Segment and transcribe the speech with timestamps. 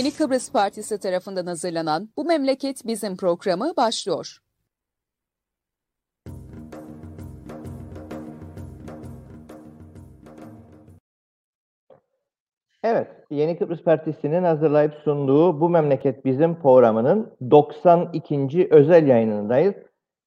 [0.00, 4.38] Yeni Kıbrıs Partisi tarafından hazırlanan Bu Memleket Bizim programı başlıyor.
[12.82, 18.68] Evet, Yeni Kıbrıs Partisi'nin hazırlayıp sunduğu Bu Memleket Bizim programının 92.
[18.70, 19.74] özel yayınındayız.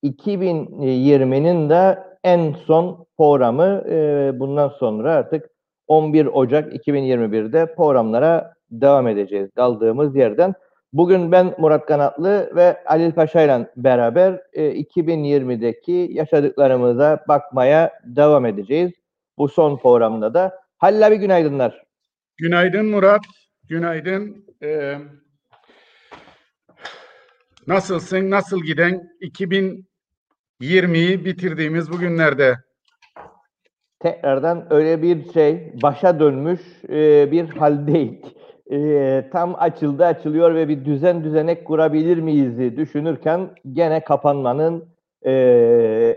[0.04, 5.50] 2020'nin de en son programı e, bundan sonra artık
[5.88, 10.54] 11 Ocak 2021'de programlara devam edeceğiz kaldığımız yerden.
[10.94, 18.92] Bugün ben Murat Kanatlı ve Halil Paşa ile beraber e, 2020'deki yaşadıklarımıza bakmaya devam edeceğiz.
[19.38, 20.64] Bu son programda da.
[20.78, 21.84] Halil abi günaydınlar.
[22.38, 23.22] Günaydın Murat.
[23.70, 24.46] Günaydın.
[24.64, 24.98] Ee,
[27.68, 28.30] nasılsın?
[28.30, 29.10] Nasıl giden
[30.62, 32.56] 2020'yi bitirdiğimiz bugünlerde?
[34.00, 38.22] Tekrardan öyle bir şey başa dönmüş e, bir haldeyiz.
[38.72, 44.86] E, tam açıldı açılıyor ve bir düzen düzenek kurabilir miyiz düşünürken gene kapanmanın
[45.22, 45.32] e,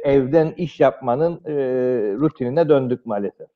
[0.04, 1.52] evden iş yapmanın e,
[2.20, 3.48] rutinine döndük maalesef.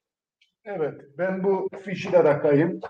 [0.64, 2.80] Evet, ben bu fişi de rakayım.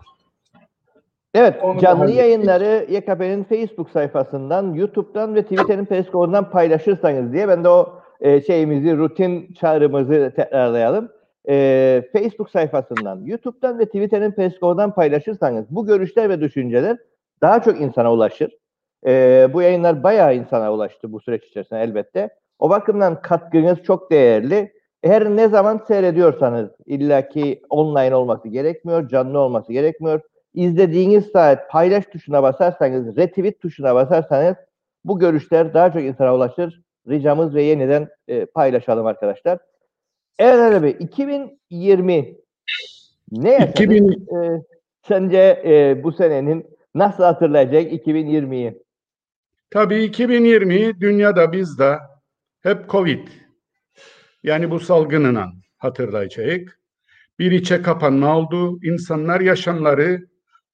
[1.34, 7.68] Evet, Onu canlı yayınları YKP'nin Facebook sayfasından, YouTube'dan ve Twitter'in Periscope'undan paylaşırsanız diye ben de
[7.68, 11.08] o e, şeyimizi, rutin çağrımızı tekrarlayalım.
[11.48, 16.96] E, Facebook sayfasından, YouTube'dan ve Twitter'in Periscope'undan paylaşırsanız bu görüşler ve düşünceler
[17.42, 18.52] daha çok insana ulaşır.
[19.06, 22.30] E, bu yayınlar bayağı insana ulaştı bu süreç içerisinde elbette.
[22.58, 24.72] O bakımdan katkınız çok değerli.
[25.04, 30.20] Her ne zaman seyrediyorsanız illaki online olması gerekmiyor, canlı olması gerekmiyor.
[30.54, 34.56] İzlediğiniz saat paylaş tuşuna basarsanız, retweet tuşuna basarsanız
[35.04, 36.82] bu görüşler daha çok insana ulaşır.
[37.08, 39.58] Ricamız ve yeniden e, paylaşalım arkadaşlar.
[40.40, 42.36] Evet Bey, 2020
[43.30, 43.70] ne yaşadık?
[43.80, 44.62] 2000 E,
[45.08, 48.82] sence e, bu senenin nasıl hatırlayacak 2020'yi?
[49.70, 51.98] Tabii 2020 dünyada bizde
[52.62, 53.28] hep Covid.
[54.42, 56.60] Yani bu salgınla hatırlayacağız.
[57.38, 58.78] Bir içe kapanma oldu.
[58.82, 60.20] İnsanlar yaşamları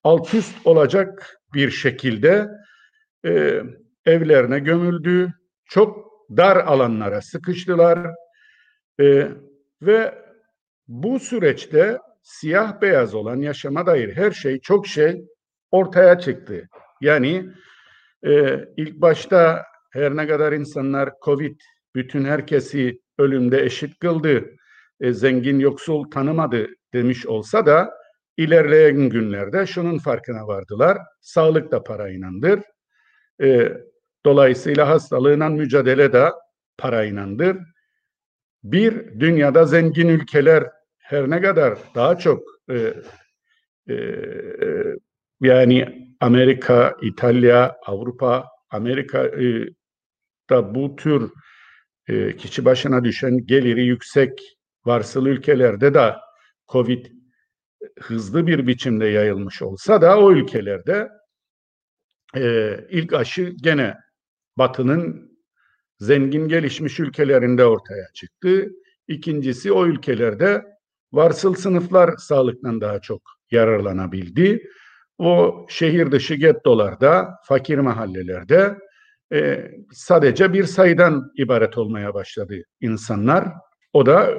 [0.05, 2.49] alt üst olacak bir şekilde
[3.26, 3.62] e,
[4.06, 5.32] evlerine gömüldü.
[5.65, 6.06] Çok
[6.37, 7.99] dar alanlara sıkıştılar.
[9.00, 9.28] E,
[9.82, 10.14] ve
[10.88, 15.25] bu süreçte siyah beyaz olan yaşama dair her şey çok şey
[15.70, 16.69] ortaya çıktı.
[17.00, 17.50] Yani
[18.26, 21.60] e, ilk başta her ne kadar insanlar Covid
[21.94, 24.44] bütün herkesi ölümde eşit kıldı,
[25.00, 27.91] e, zengin yoksul tanımadı demiş olsa da
[28.37, 30.98] ilerleyen günlerde şunun farkına vardılar.
[31.20, 32.60] Sağlık da parayınandır.
[33.43, 33.72] E,
[34.26, 36.31] dolayısıyla hastalığına mücadele de
[36.78, 37.56] parayınandır.
[38.65, 40.65] Bir, dünyada zengin ülkeler
[40.99, 42.94] her ne kadar daha çok e,
[43.91, 43.97] e,
[45.41, 49.69] yani Amerika, İtalya, Avrupa, Amerika e,
[50.50, 51.31] da bu tür
[52.09, 56.15] e, kişi başına düşen geliri yüksek varsıl ülkelerde de
[56.69, 57.06] Covid
[58.00, 61.09] hızlı bir biçimde yayılmış olsa da o ülkelerde
[62.37, 63.97] e, ilk aşı gene
[64.59, 65.36] Batı'nın
[65.99, 68.69] zengin gelişmiş ülkelerinde ortaya çıktı.
[69.09, 70.65] İkincisi o ülkelerde
[71.12, 74.69] varsıl sınıflar sağlıktan daha çok yararlanabildi.
[75.19, 78.77] O şehir dışı gettolarda, fakir mahallelerde
[79.33, 83.49] e, sadece bir sayıdan ibaret olmaya başladı insanlar.
[83.93, 84.31] O da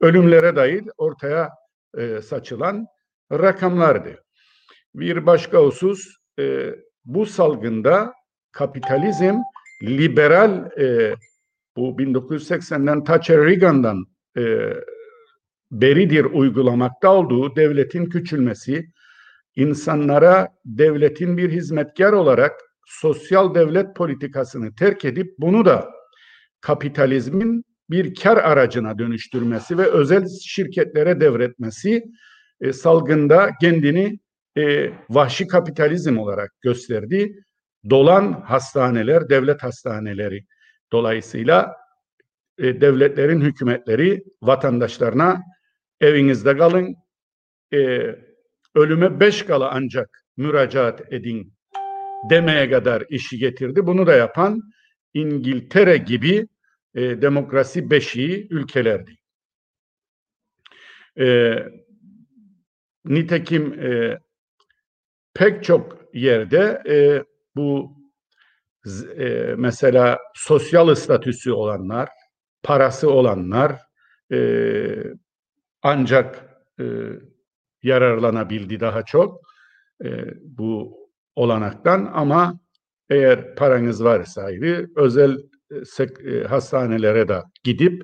[0.00, 1.50] ölümlere dair ortaya
[1.98, 2.86] e, saçılan
[3.32, 4.24] rakamlardı.
[4.94, 6.74] Bir başka husus e,
[7.04, 8.12] bu salgında
[8.52, 9.34] kapitalizm
[9.82, 11.14] liberal e,
[11.76, 14.04] bu 1980'den Thatcher Reagan'dan
[14.38, 14.72] e,
[15.70, 18.86] beridir uygulamakta olduğu devletin küçülmesi,
[19.56, 22.52] insanlara devletin bir hizmetkar olarak
[22.86, 25.90] sosyal devlet politikasını terk edip bunu da
[26.60, 32.04] kapitalizmin bir kar aracına dönüştürmesi ve özel şirketlere devretmesi
[32.60, 34.18] e, salgında kendini
[34.58, 37.44] e, vahşi kapitalizm olarak gösterdi.
[37.90, 40.44] Dolan hastaneler, devlet hastaneleri
[40.92, 41.76] dolayısıyla
[42.58, 45.42] e, devletlerin hükümetleri vatandaşlarına
[46.00, 46.96] evinizde kalın,
[47.72, 47.78] e,
[48.74, 51.54] ölüme beş kala ancak müracaat edin
[52.30, 53.86] demeye kadar işi getirdi.
[53.86, 54.60] Bunu da yapan
[55.14, 56.48] İngiltere gibi
[56.94, 59.16] e, demokrasi beşiği ülkelerdi.
[61.18, 61.56] E,
[63.04, 64.18] nitekim e,
[65.34, 67.24] pek çok yerde e,
[67.56, 67.96] bu
[69.18, 72.08] e, mesela sosyal statüsü olanlar,
[72.62, 73.80] parası olanlar
[74.32, 74.38] e,
[75.82, 76.48] ancak
[76.80, 76.84] e,
[77.82, 79.40] yararlanabildi daha çok.
[80.04, 80.08] E,
[80.42, 80.98] bu
[81.36, 82.60] olanaktan ama
[83.10, 85.38] eğer paranız varsa ayrı özel
[86.24, 88.02] e, hastanelere de gidip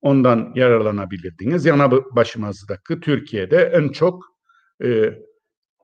[0.00, 1.66] ondan yararlanabilirdiniz.
[1.66, 4.24] Yana başımızdaki Türkiye'de en çok
[4.84, 5.18] e,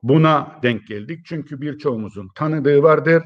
[0.03, 1.25] buna denk geldik.
[1.25, 3.23] Çünkü birçoğumuzun tanıdığı vardır.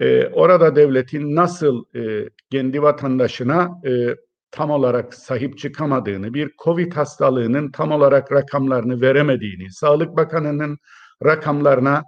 [0.00, 4.16] E, orada devletin nasıl e, kendi vatandaşına e,
[4.50, 10.78] tam olarak sahip çıkamadığını, bir COVID hastalığının tam olarak rakamlarını veremediğini, Sağlık Bakanı'nın
[11.24, 12.02] rakamlarına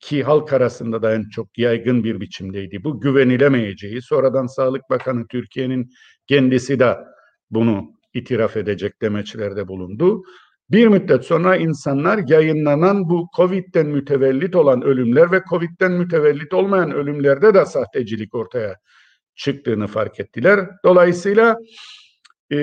[0.00, 2.84] ki halk arasında da en çok yaygın bir biçimdeydi.
[2.84, 5.90] Bu güvenilemeyeceği, sonradan Sağlık Bakanı Türkiye'nin
[6.26, 6.96] kendisi de
[7.50, 10.22] bunu itiraf edecek demeçlerde bulundu.
[10.70, 17.54] Bir müddet sonra insanlar yayınlanan bu Covid'den mütevellit olan ölümler ve Covid'den mütevellit olmayan ölümlerde
[17.54, 18.76] de sahtecilik ortaya
[19.34, 20.70] çıktığını fark ettiler.
[20.84, 21.56] Dolayısıyla
[22.52, 22.56] e,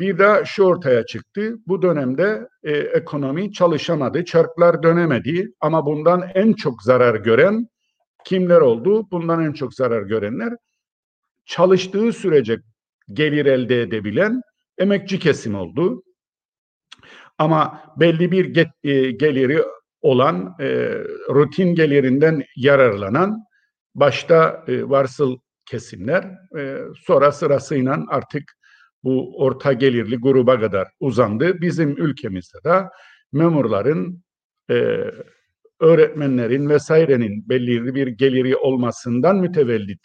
[0.00, 1.54] bir de şu ortaya çıktı.
[1.66, 7.68] Bu dönemde e, ekonomi çalışamadı, çarklar dönemedi ama bundan en çok zarar gören
[8.24, 9.10] kimler oldu?
[9.10, 10.52] Bundan en çok zarar görenler
[11.44, 12.58] çalıştığı sürece
[13.12, 14.40] gelir elde edebilen
[14.78, 16.02] emekçi kesim oldu.
[17.38, 19.62] Ama belli bir get, e, geliri
[20.02, 20.66] olan e,
[21.30, 23.44] rutin gelirinden yararlanan
[23.94, 26.24] başta e, varsıl kesimler
[26.58, 28.42] e, sonra sırasıyla artık
[29.04, 31.60] bu orta gelirli gruba kadar uzandı.
[31.60, 32.82] Bizim ülkemizde de
[33.32, 34.24] memurların,
[34.70, 35.04] e,
[35.80, 40.00] öğretmenlerin vesairenin belirli bir geliri olmasından mütevellit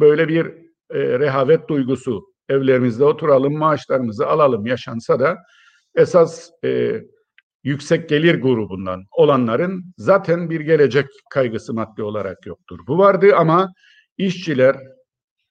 [0.00, 0.46] böyle bir
[0.90, 5.38] e, rehavet duygusu evlerimizde oturalım maaşlarımızı alalım yaşansa da
[5.94, 7.00] esas e,
[7.64, 12.78] yüksek gelir grubundan olanların zaten bir gelecek kaygısı maddi olarak yoktur.
[12.86, 13.72] Bu vardı ama
[14.18, 14.76] işçiler,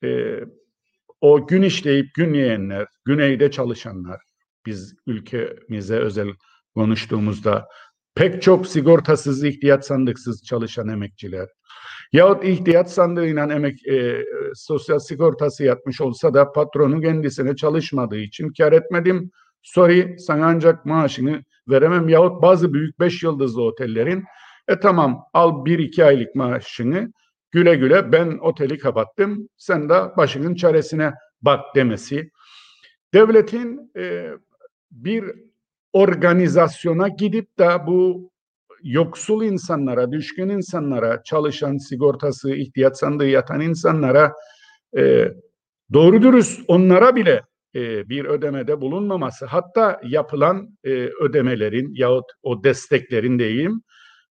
[0.03, 0.39] e,
[1.21, 4.21] o gün işleyip gün yiyenler, güneyde çalışanlar,
[4.65, 6.27] biz ülkemize özel
[6.75, 7.67] konuştuğumuzda
[8.15, 11.47] pek çok sigortasız, ihtiyat sandıksız çalışan emekçiler,
[12.11, 14.25] yahut ihtiyat sandığıyla emek e,
[14.55, 19.31] sosyal sigortası yatmış olsa da patronu kendisine çalışmadığı için kar etmedim,
[19.63, 24.23] sorry sana ancak maaşını veremem yahut bazı büyük beş yıldızlı otellerin
[24.67, 27.13] e tamam al bir iki aylık maaşını
[27.51, 32.31] güle güle ben oteli kapattım sen de başının çaresine bak demesi.
[33.13, 34.29] Devletin e,
[34.91, 35.25] bir
[35.93, 38.31] organizasyona gidip de bu
[38.83, 44.33] yoksul insanlara, düşkün insanlara, çalışan sigortası, ihtiyaç sandığı yatan insanlara
[44.97, 45.31] e,
[45.93, 47.41] doğru dürüst onlara bile
[47.75, 50.89] e, bir ödemede bulunmaması, hatta yapılan e,
[51.21, 53.81] ödemelerin yahut o desteklerin diyeyim,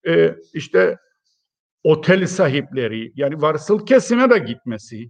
[0.07, 0.97] e, işte
[1.83, 5.09] otel sahipleri yani varsıl kesime de gitmesi.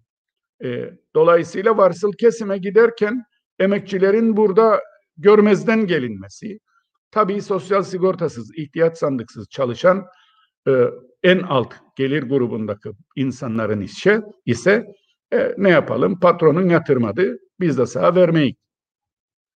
[0.63, 3.23] E, dolayısıyla varsıl kesime giderken
[3.59, 4.81] emekçilerin burada
[5.17, 6.59] görmezden gelinmesi.
[7.11, 10.05] Tabii sosyal sigortasız, ihtiyaç sandıksız çalışan
[11.23, 14.85] en alt gelir grubundaki insanların işe ise
[15.57, 18.56] ne yapalım patronun yatırmadı biz de sana vermeyiz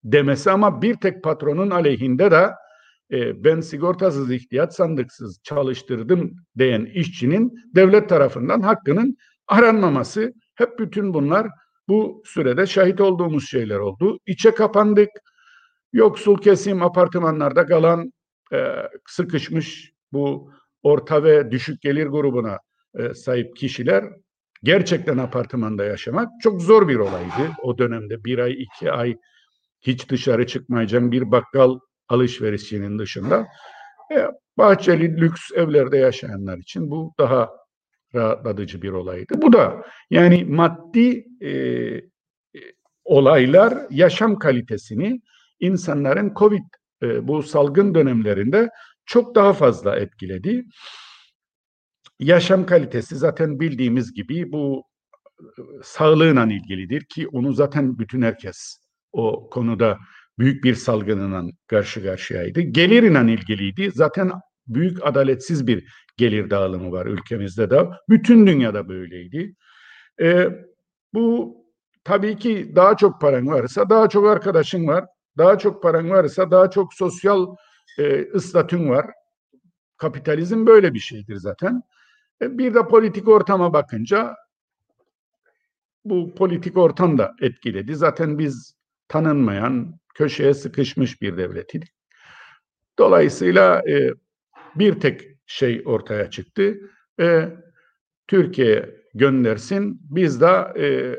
[0.03, 2.50] demesi ama bir tek patronun aleyhinde de
[3.11, 9.17] e, ben sigortasız ihtiyaç sandıksız çalıştırdım diyen işçinin devlet tarafından hakkının
[9.47, 11.47] aranmaması hep bütün bunlar
[11.88, 14.19] bu sürede şahit olduğumuz şeyler oldu.
[14.25, 15.09] İçe kapandık.
[15.94, 18.13] Yoksul kesim apartmanlarda kalan
[18.53, 18.73] e,
[19.07, 20.51] sıkışmış bu
[20.83, 22.59] orta ve düşük gelir grubuna
[22.99, 24.04] e, sahip kişiler
[24.63, 27.51] gerçekten apartmanda yaşamak çok zor bir olaydı.
[27.61, 29.17] O dönemde bir ay, iki ay
[29.81, 31.79] hiç dışarı çıkmayacağım bir bakkal
[32.09, 33.47] alışverişinin dışında
[34.15, 34.27] e,
[34.57, 37.49] bahçeli lüks evlerde yaşayanlar için bu daha
[38.15, 39.33] rahatlatıcı bir olaydı.
[39.41, 42.01] Bu da yani maddi e, e,
[43.03, 45.21] olaylar yaşam kalitesini
[45.59, 46.63] insanların Covid
[47.03, 48.69] e, bu salgın dönemlerinde
[49.05, 50.65] çok daha fazla etkiledi.
[52.19, 54.83] Yaşam kalitesi zaten bildiğimiz gibi bu
[55.83, 58.77] sağlığıyla ilgilidir ki onu zaten bütün herkes
[59.11, 59.97] o konuda
[60.39, 62.61] büyük bir salgınla karşı karşıyaydı.
[62.61, 63.91] Geliriyle ilgiliydi.
[63.91, 64.31] Zaten
[64.67, 67.89] büyük adaletsiz bir gelir dağılımı var ülkemizde de.
[68.09, 69.55] Bütün dünyada böyleydi.
[70.21, 70.47] E,
[71.13, 71.57] bu
[72.03, 75.05] tabii ki daha çok paran varsa daha çok arkadaşın var.
[75.37, 77.55] Daha çok paran varsa daha çok sosyal
[77.99, 79.05] e, ıstatün var.
[79.97, 81.81] Kapitalizm böyle bir şeydir zaten.
[82.42, 84.35] E, bir de politik ortama bakınca
[86.06, 87.95] bu politik ortam da etkiledi.
[87.95, 88.75] Zaten biz
[89.07, 91.90] tanınmayan, köşeye sıkışmış bir devletiydik.
[92.99, 94.13] Dolayısıyla e,
[94.75, 96.78] bir tek şey ortaya çıktı.
[97.19, 97.49] E,
[98.28, 100.02] Türkiye göndersin.
[100.09, 101.16] Biz de e,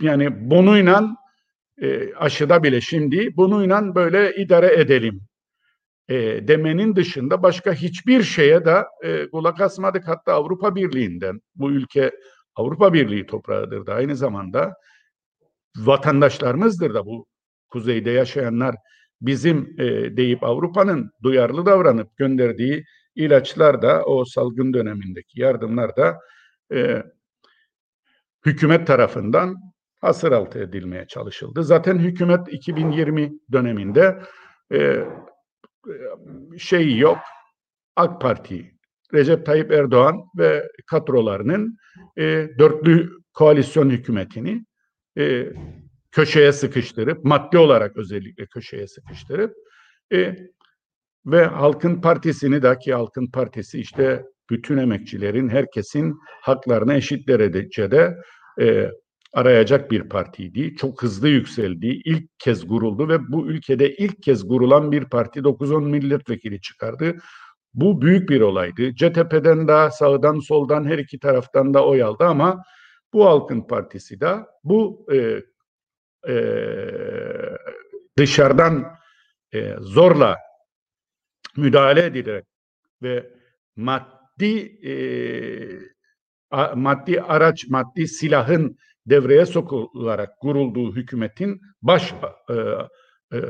[0.00, 1.16] yani bununla
[1.82, 5.20] e, aşıda bile şimdi bununla böyle idare edelim
[6.08, 10.08] e, demenin dışında başka hiçbir şeye de e, kulak asmadık.
[10.08, 12.10] Hatta Avrupa Birliği'nden bu ülke
[12.54, 14.74] Avrupa Birliği toprağıdır da aynı zamanda
[15.76, 17.26] vatandaşlarımızdır da bu
[17.68, 18.74] kuzeyde yaşayanlar
[19.20, 22.84] bizim e, deyip Avrupa'nın duyarlı davranıp gönderdiği
[23.14, 26.18] ilaçlar da o salgın dönemindeki yardımlar da
[26.72, 27.02] e,
[28.46, 29.56] hükümet tarafından
[30.00, 31.64] hasır altı edilmeye çalışıldı.
[31.64, 34.22] Zaten hükümet 2020 döneminde
[34.72, 35.04] e,
[36.58, 37.18] şey yok.
[37.96, 38.74] AK Parti,
[39.14, 41.76] Recep Tayyip Erdoğan ve kadrolarının
[42.16, 44.64] e, dörtlü koalisyon hükümetini
[45.18, 45.52] e,
[46.10, 49.54] köşeye sıkıştırıp, maddi olarak özellikle köşeye sıkıştırıp
[50.12, 50.36] e,
[51.26, 58.16] ve Halkın Partisi'ni de ki Halkın Partisi işte bütün emekçilerin, herkesin haklarını eşit derecede
[58.60, 58.90] e,
[59.36, 60.76] arayacak bir partiydi.
[60.76, 61.86] Çok hızlı yükseldi.
[61.86, 67.16] İlk kez guruldu ve bu ülkede ilk kez gurulan bir parti 9-10 milletvekili çıkardı.
[67.74, 68.94] Bu büyük bir olaydı.
[68.94, 72.62] CTP'den de sağdan soldan her iki taraftan da oy aldı ama
[73.12, 75.42] bu Halkın Partisi de bu e,
[76.32, 76.36] e,
[78.18, 78.96] dışarıdan
[79.54, 80.36] e, zorla
[81.56, 82.46] müdahale edilerek
[83.02, 83.30] ve
[83.76, 84.94] maddi e,
[86.50, 92.14] a, maddi araç, maddi silahın devreye sokularak kurulduğu hükümetin baş
[92.50, 92.54] e,
[93.36, 93.40] e,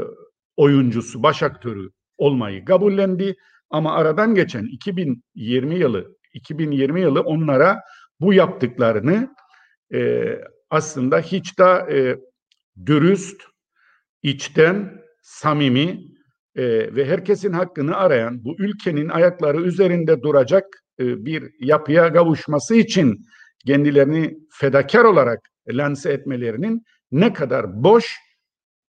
[0.57, 3.37] oyuncusu, baş aktörü olmayı kabullendi.
[3.71, 7.81] Ama aradan geçen 2020 yılı 2020 yılı onlara
[8.21, 9.35] bu yaptıklarını
[9.95, 10.25] e,
[10.71, 12.17] aslında hiç de e,
[12.87, 13.43] dürüst,
[14.23, 16.01] içten, samimi
[16.55, 20.65] e, ve herkesin hakkını arayan bu ülkenin ayakları üzerinde duracak
[21.01, 23.27] e, bir yapıya kavuşması için
[23.67, 28.17] kendilerini fedakar olarak lanse etmelerinin ne kadar boş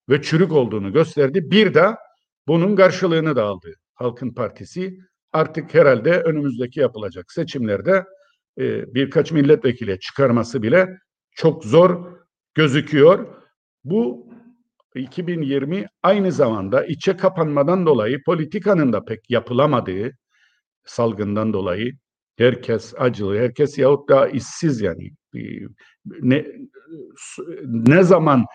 [0.10, 1.52] ve çürük olduğunu gösterdi.
[1.52, 1.96] Bir de
[2.48, 5.00] bunun karşılığını da aldı Halkın Partisi.
[5.34, 8.06] Artık herhalde önümüzdeki yapılacak seçimlerde
[8.60, 10.98] e, birkaç milletvekili çıkarması bile
[11.32, 12.18] çok zor
[12.56, 13.28] gözüküyor.
[13.84, 14.28] Bu
[14.96, 20.12] 2020 aynı zamanda içe kapanmadan dolayı politikanın da pek yapılamadığı
[20.86, 21.94] salgından dolayı
[22.38, 25.12] herkes acılı, herkes yahut da işsiz yani
[26.22, 26.46] ne
[27.63, 28.46] ne zaman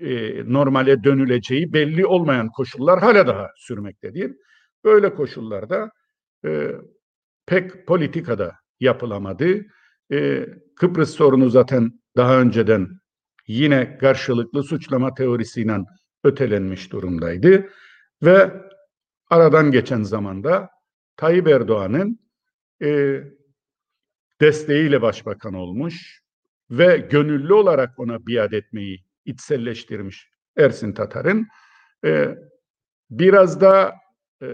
[0.00, 4.36] e, normale dönüleceği belli olmayan koşullar hala daha sürmektedir.
[4.84, 5.90] Böyle koşullarda
[6.44, 6.70] e,
[7.46, 9.66] pek politikada yapılamadı.
[10.12, 12.88] E, Kıbrıs sorunu zaten daha önceden
[13.46, 15.78] yine karşılıklı suçlama teorisiyle
[16.24, 17.68] ötelenmiş durumdaydı
[18.22, 18.52] ve
[19.30, 20.68] aradan geçen zamanda
[21.16, 22.18] Tayyip Erdoğan'ın
[22.82, 23.20] e,
[24.40, 26.22] desteğiyle başbakan olmuş
[26.70, 31.46] ve gönüllü olarak ona biat etmeyi içselleştirmiş Ersin Tatar'ın
[32.04, 32.38] e,
[33.10, 33.94] biraz da
[34.42, 34.46] e,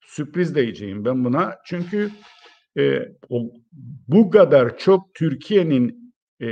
[0.00, 1.56] sürpriz diyeceğim ben buna.
[1.64, 2.10] Çünkü
[2.78, 3.52] e, o,
[4.08, 6.46] bu kadar çok Türkiye'nin e,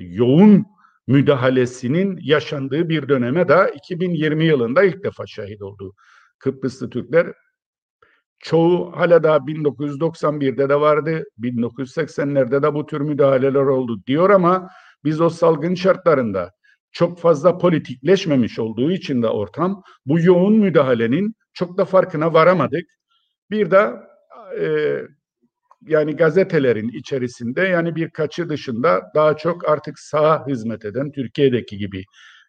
[0.00, 0.66] yoğun
[1.06, 5.94] müdahalesinin yaşandığı bir döneme de 2020 yılında ilk defa şahit oldu.
[6.38, 7.32] Kıbrıslı Türkler
[8.44, 14.70] çoğu hala da 1991'de de vardı, 1980'lerde de bu tür müdahaleler oldu diyor ama
[15.04, 16.52] biz o salgın şartlarında
[16.92, 22.84] çok fazla politikleşmemiş olduğu için de ortam bu yoğun müdahalenin çok da farkına varamadık.
[23.50, 23.90] Bir de
[24.60, 24.98] e,
[25.82, 32.04] yani gazetelerin içerisinde yani birkaçı dışında daha çok artık sağa hizmet eden Türkiye'deki gibi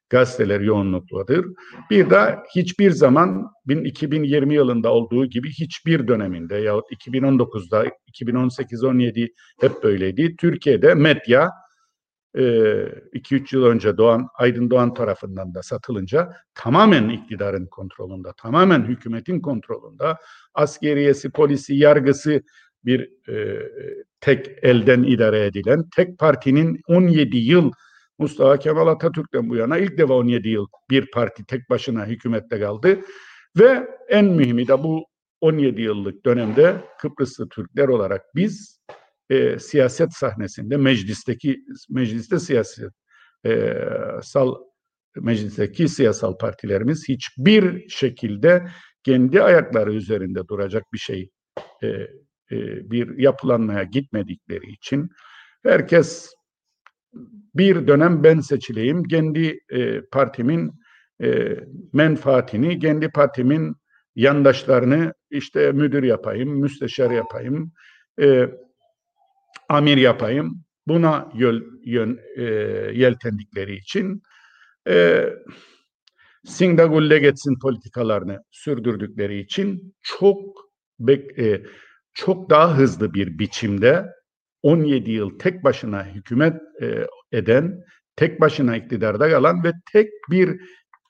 [0.10, 1.46] gazeteler yoğunlukludur.
[1.92, 10.36] Bir de hiçbir zaman 2020 yılında olduğu gibi hiçbir döneminde yahut 2019'da 2018-17 hep böyleydi.
[10.36, 11.52] Türkiye'de medya
[12.36, 19.42] 2-3 e, yıl önce Doğan, Aydın Doğan tarafından da satılınca tamamen iktidarın kontrolünde, tamamen hükümetin
[19.42, 20.16] kontrolünde,
[20.54, 22.42] askeriyesi, polisi, yargısı
[22.86, 23.62] bir e,
[24.22, 27.72] tek elden idare edilen, tek partinin 17 yıl
[28.20, 33.00] Mustafa Kemal Atatürk'ten bu yana ilk defa 17 yıl bir parti tek başına hükümette kaldı.
[33.60, 35.06] Ve en mühimi de bu
[35.42, 38.80] 17 yıllık dönemde Kıbrıslı Türkler olarak biz
[39.30, 42.92] e, siyaset sahnesinde meclisteki mecliste siyaset
[43.46, 43.74] e,
[44.24, 44.56] sal
[45.16, 48.68] meclisteki siyasal partilerimiz hiçbir şekilde
[49.04, 51.30] kendi ayakları üzerinde duracak bir şey
[51.84, 55.10] e, e, bir yapılanmaya gitmedikleri için
[55.64, 56.36] herkes
[57.56, 60.72] bir dönem ben seçileyim, kendi e, partimin
[61.24, 61.58] e,
[61.94, 63.76] menfaatini, kendi partimin
[64.16, 67.72] yandaşlarını işte müdür yapayım, müsteşar yapayım,
[68.22, 68.50] e,
[69.70, 70.66] amir yapayım.
[70.88, 72.44] Buna yöl, yön, e,
[72.94, 74.22] yeltendikleri için
[74.88, 75.30] e,
[76.46, 80.40] Singda gulle geçsin politikalarını sürdürdükleri için çok
[81.00, 81.64] bek, e,
[82.14, 84.06] çok daha hızlı bir biçimde
[84.66, 87.84] 17 yıl tek başına hükümet e, eden,
[88.16, 90.62] tek başına iktidarda kalan ve tek bir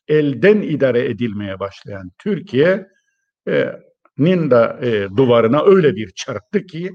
[0.07, 6.91] elden idare edilmeye başlayan Türkiye'nin de e, duvarına öyle bir çarptı ki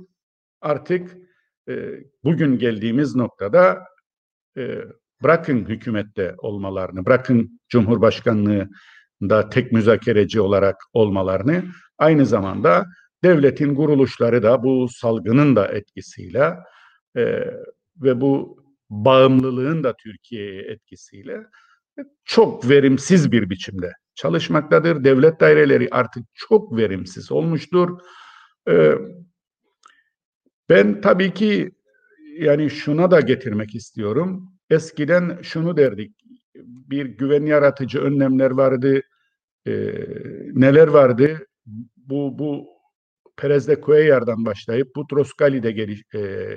[0.60, 1.16] artık
[1.68, 1.90] e,
[2.24, 3.78] bugün geldiğimiz noktada
[4.56, 4.78] e,
[5.22, 11.64] bırakın hükümette olmalarını, bırakın Cumhurbaşkanlığında tek müzakereci olarak olmalarını,
[11.98, 12.86] aynı zamanda
[13.24, 16.56] devletin kuruluşları da bu salgının da etkisiyle
[17.16, 17.24] e,
[17.96, 21.46] ve bu bağımlılığın da Türkiye'ye etkisiyle
[22.24, 25.04] çok verimsiz bir biçimde çalışmaktadır.
[25.04, 27.98] Devlet daireleri artık çok verimsiz olmuştur.
[28.68, 28.94] E,
[30.68, 31.70] ben tabii ki
[32.38, 34.52] yani şuna da getirmek istiyorum.
[34.70, 36.16] Eskiden şunu derdik.
[36.64, 39.02] Bir güven yaratıcı önlemler vardı.
[39.66, 39.72] E,
[40.52, 41.46] neler vardı?
[41.96, 42.79] Bu bu
[43.40, 46.48] Perez'de Cuellar'dan başlayıp Butros Ghali'de geliş, e,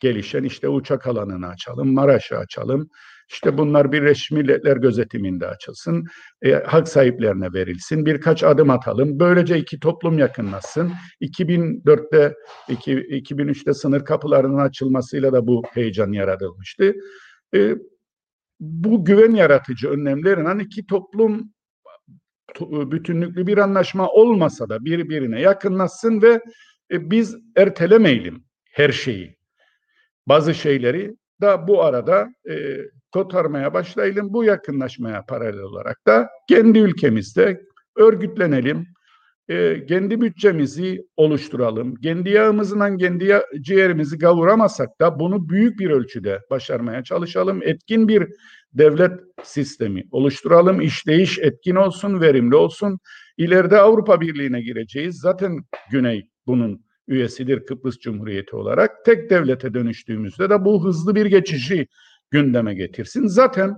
[0.00, 2.88] gelişen işte uçak alanını açalım, Maraş'ı açalım.
[3.30, 6.04] İşte bunlar Birleşmiş Milletler gözetiminde açılsın,
[6.42, 9.20] e, hak sahiplerine verilsin, birkaç adım atalım.
[9.20, 10.92] Böylece iki toplum yakınlaşsın.
[11.20, 12.34] 2004'te,
[12.68, 16.94] 2003'te sınır kapılarının açılmasıyla da bu heyecan yaratılmıştı.
[17.54, 17.74] E,
[18.60, 21.53] bu güven yaratıcı önlemlerin iki toplum
[22.60, 26.40] bütünlüklü bir anlaşma olmasa da birbirine yakınlaşsın ve
[26.90, 29.36] e, biz ertelemeyelim her şeyi.
[30.26, 32.78] Bazı şeyleri da bu arada e,
[33.12, 34.32] kotarmaya başlayalım.
[34.32, 37.60] Bu yakınlaşmaya paralel olarak da kendi ülkemizde
[37.96, 38.86] örgütlenelim.
[39.48, 41.94] E, kendi bütçemizi oluşturalım.
[41.94, 47.62] Kendi yağımızdan kendi yağ, ciğerimizi kavuramasak da bunu büyük bir ölçüde başarmaya çalışalım.
[47.62, 48.28] Etkin bir
[48.74, 50.80] devlet sistemi oluşturalım.
[50.80, 52.98] İşleyiş etkin olsun, verimli olsun.
[53.36, 55.20] İleride Avrupa Birliği'ne gireceğiz.
[55.20, 55.58] Zaten
[55.90, 59.04] Güney bunun üyesidir Kıbrıs Cumhuriyeti olarak.
[59.04, 61.86] Tek devlete dönüştüğümüzde de bu hızlı bir geçişi
[62.30, 63.26] gündeme getirsin.
[63.26, 63.76] Zaten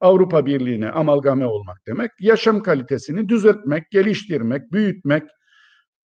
[0.00, 5.22] Avrupa Birliği'ne amalgame olmak demek, yaşam kalitesini düzeltmek, geliştirmek, büyütmek,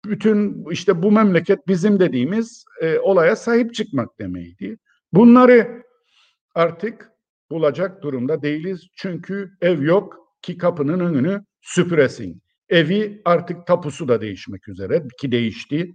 [0.04, 4.76] bütün işte bu memleket bizim dediğimiz e, olaya sahip çıkmak demeydi.
[5.12, 5.82] Bunları
[6.54, 7.13] artık
[7.54, 8.86] bulacak durumda değiliz.
[8.96, 12.42] Çünkü ev yok ki kapının önünü süpüresin.
[12.68, 15.94] Evi artık tapusu da değişmek üzere ki değişti.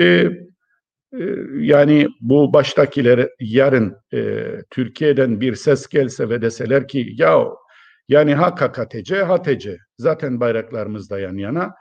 [0.00, 1.22] Ee, e,
[1.58, 7.44] yani bu baştakiler yarın e, Türkiye'den bir ses gelse ve deseler ki ya
[8.08, 11.74] yani ha KKTC ha TC zaten bayraklarımız da yan yana.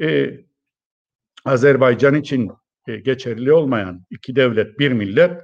[0.00, 0.30] E,
[1.44, 2.50] Azerbaycan için
[2.86, 5.42] e, geçerli olmayan iki devlet bir millet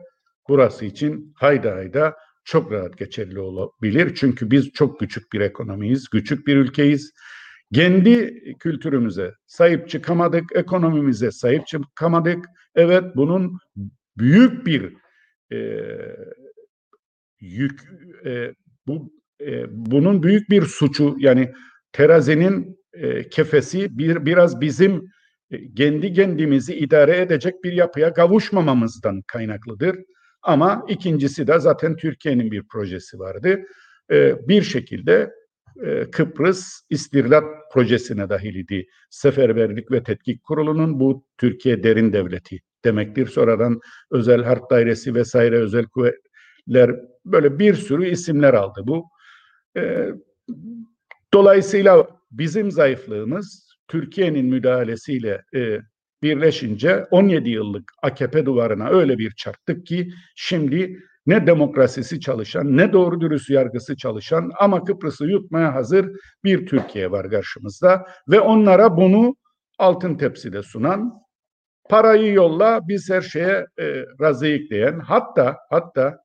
[0.49, 4.15] burası için hayda hayda çok rahat geçerli olabilir.
[4.15, 7.13] Çünkü biz çok küçük bir ekonomiyiz, küçük bir ülkeyiz.
[7.75, 12.47] Kendi kültürümüze sahip çıkamadık, ekonomimize sahip çıkamadık.
[12.75, 13.59] Evet bunun
[14.19, 14.93] büyük bir
[15.53, 15.89] e,
[17.41, 17.81] yük,
[18.25, 18.55] e,
[18.87, 21.53] bu e, bunun büyük bir suçu yani
[21.93, 25.09] terazinin e, kefesi bir biraz bizim
[25.51, 29.97] e, kendi kendimizi idare edecek bir yapıya kavuşmamamızdan kaynaklıdır.
[30.45, 33.61] Ama ikincisi de zaten Türkiye'nin bir projesi vardı.
[34.11, 35.35] E, bir şekilde
[35.83, 38.87] e, Kıbrıs İstirlat Projesi'ne dahil idi.
[39.11, 43.27] Seferberlik ve Tetkik Kurulu'nun bu Türkiye derin devleti demektir.
[43.27, 43.81] Sonradan
[44.11, 46.91] özel harp dairesi vesaire özel kuvvetler
[47.25, 49.09] böyle bir sürü isimler aldı bu.
[49.77, 50.09] E,
[51.35, 55.79] dolayısıyla bizim zayıflığımız Türkiye'nin müdahalesiyle e,
[56.25, 63.21] birleşince 17 yıllık AKP duvarına öyle bir çarptık ki şimdi ne demokrasisi çalışan ne doğru
[63.21, 66.11] dürüst yargısı çalışan ama Kıbrıs'ı yutmaya hazır
[66.45, 69.37] bir Türkiye var karşımızda ve onlara bunu
[69.79, 71.13] altın tepside sunan
[71.91, 76.19] parayı yolla biz her şeye e, razıyık diyen hatta hatta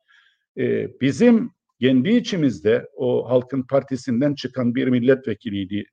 [0.57, 5.85] e, bizim kendi içimizde o Halkın Partisi'nden çıkan bir milletvekiliydi.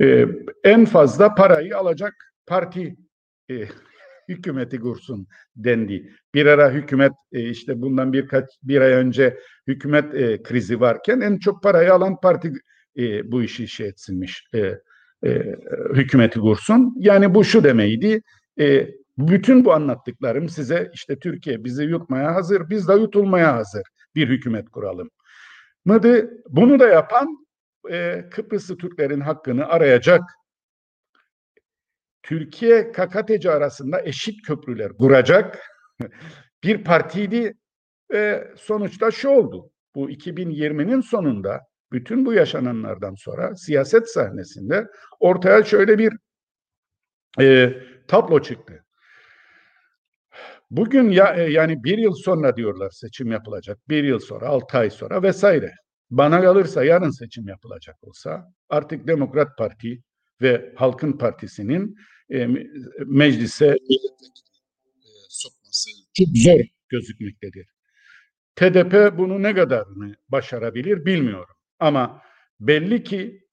[0.00, 0.26] E,
[0.64, 2.96] en fazla parayı alacak parti
[3.50, 3.64] e,
[4.28, 6.12] hükümeti kursun dendi.
[6.34, 11.38] Bir ara hükümet e, işte bundan birkaç bir ay önce hükümet e, krizi varken en
[11.38, 12.52] çok parayı alan parti
[12.98, 14.44] e, bu işi şey etsinmiş.
[14.54, 14.74] E,
[15.24, 15.56] e,
[15.94, 16.94] hükümeti kursun.
[16.98, 18.22] Yani bu şu demeydi.
[18.60, 23.82] E, bütün bu anlattıklarım size işte Türkiye bizi yutmaya hazır, biz de yutulmaya hazır
[24.14, 25.10] bir hükümet kuralım.
[25.84, 26.30] Mıdı?
[26.48, 27.46] Bunu da yapan
[27.90, 30.22] e, Kıbrıslı Türklerin hakkını arayacak
[32.28, 35.58] Türkiye KKTC arasında eşit köprüler kuracak
[36.64, 37.54] bir partiydi
[38.12, 39.70] ve sonuçta şu oldu.
[39.94, 41.60] Bu 2020'nin sonunda
[41.92, 44.86] bütün bu yaşananlardan sonra siyaset sahnesinde
[45.20, 46.12] ortaya şöyle bir
[47.40, 47.72] e,
[48.08, 48.84] tablo çıktı.
[50.70, 53.78] Bugün ya, e, yani bir yıl sonra diyorlar seçim yapılacak.
[53.88, 55.74] Bir yıl sonra, altı ay sonra vesaire.
[56.10, 60.02] Bana kalırsa yarın seçim yapılacak olsa artık Demokrat Parti
[60.42, 61.96] ve Halkın Partisi'nin
[62.30, 62.48] e,
[63.06, 63.76] meclise
[65.28, 67.66] sokması çok zor gözükmektedir.
[68.56, 71.54] TDP bunu ne kadarını başarabilir bilmiyorum.
[71.78, 72.22] Ama
[72.60, 73.48] belli ki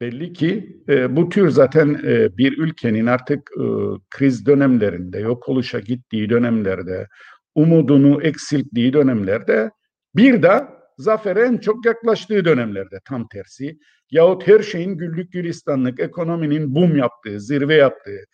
[0.00, 3.64] belli ki e, bu tür zaten e, bir ülkenin artık e,
[4.10, 7.08] kriz dönemlerinde, yok oluşa gittiği dönemlerde,
[7.54, 9.70] umudunu eksilttiği dönemlerde
[10.16, 10.64] bir de
[10.98, 13.78] zafere en çok yaklaştığı dönemlerde tam tersi
[14.10, 18.24] yahut her şeyin güllük gülistanlık, ekonominin boom yaptığı, zirve yaptığı,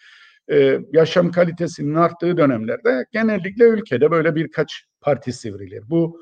[0.50, 5.90] e, yaşam kalitesinin arttığı dönemlerde genellikle ülkede böyle birkaç parti sivrilir.
[5.90, 6.20] Bu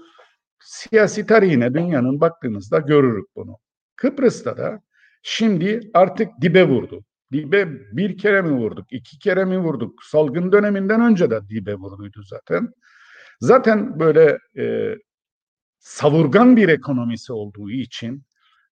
[0.61, 3.59] siyasi tarihine dünyanın baktığınızda görürük bunu.
[3.97, 4.81] Kıbrıs'ta da
[5.23, 7.05] şimdi artık dibe vurdu.
[7.33, 10.05] Dibe bir kere mi vurduk, iki kere mi vurduk?
[10.05, 12.73] Salgın döneminden önce de dibe vurduydu zaten.
[13.41, 14.95] Zaten böyle e,
[15.79, 18.23] savurgan bir ekonomisi olduğu için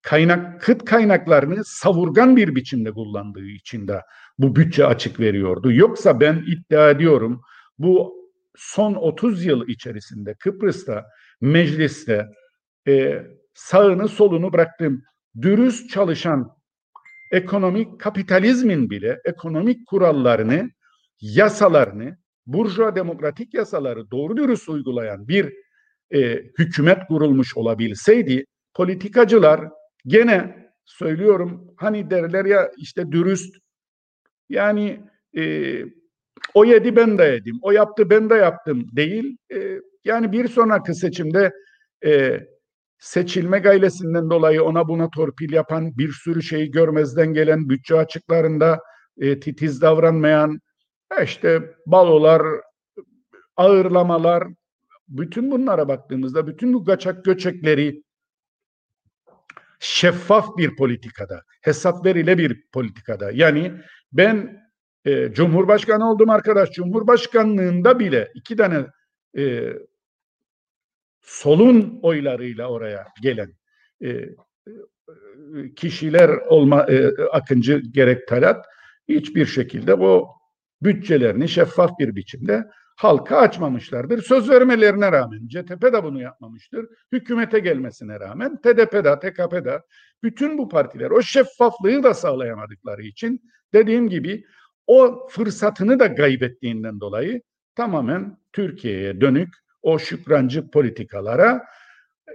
[0.08, 4.02] kaynak kıt kaynaklarını savurgan bir biçimde kullandığı için de
[4.38, 5.72] bu bütçe açık veriyordu.
[5.72, 7.40] Yoksa ben iddia ediyorum
[7.78, 8.14] bu
[8.56, 11.06] son 30 yıl içerisinde Kıbrıs'ta
[11.40, 12.26] mecliste
[12.88, 13.22] e,
[13.54, 15.02] sağını solunu bıraktım.
[15.42, 16.50] Dürüst çalışan
[17.32, 20.70] ekonomik kapitalizmin bile ekonomik kurallarını,
[21.20, 22.16] yasalarını,
[22.46, 25.52] burjuva demokratik yasaları doğru dürüst uygulayan bir
[26.14, 28.44] e, hükümet kurulmuş olabilseydi
[28.74, 33.56] politikacılar gene söylüyorum hani derler ya işte dürüst
[34.48, 35.00] yani
[35.36, 35.82] e,
[36.54, 39.36] o yedi ben de yedim, o yaptı ben de yaptım değil.
[39.54, 41.52] E, yani bir sonraki seçimde
[42.04, 42.40] e,
[42.98, 48.80] seçilme gaylesinden dolayı ona buna torpil yapan, bir sürü şeyi görmezden gelen, bütçe açıklarında
[49.18, 50.60] e, titiz davranmayan,
[51.22, 52.42] işte balolar,
[53.56, 54.44] ağırlamalar,
[55.08, 58.02] bütün bunlara baktığımızda bütün bu kaçak göçekleri
[59.78, 63.30] şeffaf bir politikada, hesap verile bir politikada.
[63.32, 63.72] Yani
[64.12, 64.62] ben
[65.04, 66.70] e, Cumhurbaşkanı oldum arkadaş.
[66.70, 68.86] Cumhurbaşkanlığında bile iki tane
[69.38, 69.72] e,
[71.20, 73.52] solun oylarıyla oraya gelen
[74.02, 74.34] e, e
[75.76, 78.66] kişiler olma e, Akıncı gerek Talat
[79.08, 80.28] hiçbir şekilde bu
[80.82, 82.64] bütçelerini şeffaf bir biçimde
[82.98, 84.22] halka açmamışlardır.
[84.22, 86.86] Söz vermelerine rağmen CTP de bunu yapmamıştır.
[87.12, 89.82] Hükümete gelmesine rağmen TDP'de, TKP'de
[90.22, 94.44] bütün bu partiler o şeffaflığı da sağlayamadıkları için dediğim gibi
[94.86, 97.42] o fırsatını da kaybettiğinden dolayı
[97.74, 99.48] tamamen Türkiye'ye dönük
[99.82, 101.64] o şükrancı politikalara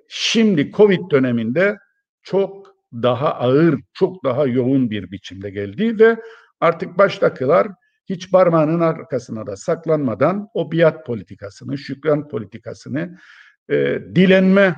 [0.07, 1.77] şimdi Covid döneminde
[2.21, 6.17] çok daha ağır, çok daha yoğun bir biçimde geldi ve
[6.59, 7.67] artık baştakiler
[8.09, 13.17] hiç parmağının arkasına da saklanmadan o biat politikasını, şükran politikasını
[13.69, 13.75] e,
[14.15, 14.75] dilenme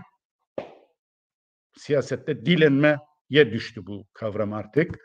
[1.78, 5.00] siyasette dilenmeye düştü bu kavram artık.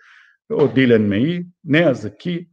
[0.51, 2.51] O dilenmeyi ne yazık ki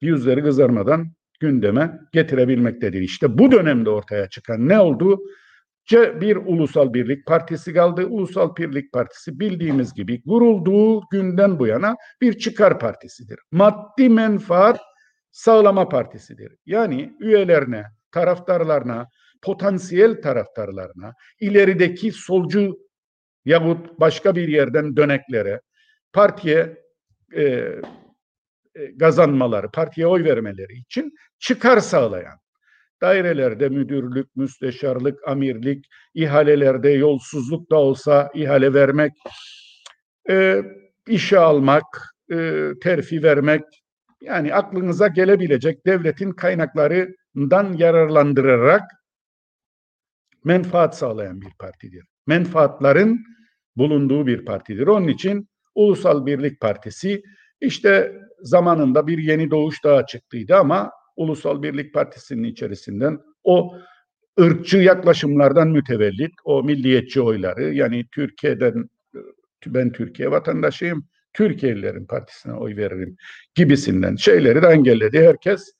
[0.00, 3.00] yüzleri kızarmadan gündeme getirebilmektedir.
[3.00, 5.20] İşte bu dönemde ortaya çıkan ne oldu?
[5.92, 8.06] Bir Ulusal Birlik Partisi kaldı.
[8.06, 13.38] Ulusal Birlik Partisi bildiğimiz gibi kurulduğu günden bu yana bir çıkar partisidir.
[13.52, 14.80] Maddi menfaat
[15.38, 16.56] sağlama partisidir.
[16.66, 19.08] Yani üyelerine, taraftarlarına,
[19.42, 22.78] potansiyel taraftarlarına, ilerideki solcu
[23.44, 25.60] yahut başka bir yerden döneklere
[26.12, 26.82] partiye
[27.36, 27.72] e, e,
[29.00, 32.38] kazanmaları, partiye oy vermeleri için çıkar sağlayan
[33.00, 39.12] dairelerde müdürlük, müsteşarlık, amirlik, ihalelerde yolsuzluk da olsa ihale vermek,
[40.30, 40.62] e,
[41.06, 41.84] işe almak,
[42.32, 43.64] e, terfi vermek,
[44.20, 48.90] yani aklınıza gelebilecek devletin kaynaklarından yararlandırarak
[50.44, 52.06] menfaat sağlayan bir partidir.
[52.26, 53.24] Menfaatların
[53.76, 54.86] bulunduğu bir partidir.
[54.86, 57.22] Onun için Ulusal Birlik Partisi
[57.60, 63.78] işte zamanında bir yeni doğuş daha çıktıydı ama Ulusal Birlik Partisi'nin içerisinden o
[64.40, 68.88] ırkçı yaklaşımlardan mütevellit, o milliyetçi oyları yani Türkiye'den
[69.66, 73.16] ben Türkiye vatandaşıyım, Türkiye'lilerin partisine oy veririm
[73.54, 75.18] gibisinden şeyleri de engelledi.
[75.18, 75.72] Herkes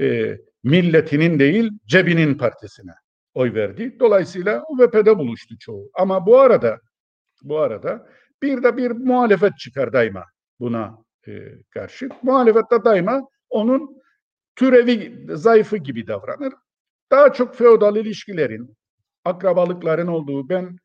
[0.00, 2.92] e, milletinin değil cebinin partisine
[3.34, 3.96] oy verdi.
[4.00, 5.90] Dolayısıyla UVP'de buluştu çoğu.
[5.94, 6.80] Ama bu arada
[7.42, 8.08] bu arada
[8.42, 10.24] bir de bir muhalefet çıkar daima
[10.60, 11.32] buna e,
[11.70, 12.08] karşı.
[12.22, 14.02] Muhalefette daima onun
[14.56, 16.52] türevi zayıfı gibi davranır.
[17.10, 18.76] Daha çok feodal ilişkilerin,
[19.24, 20.78] akrabalıkların olduğu ben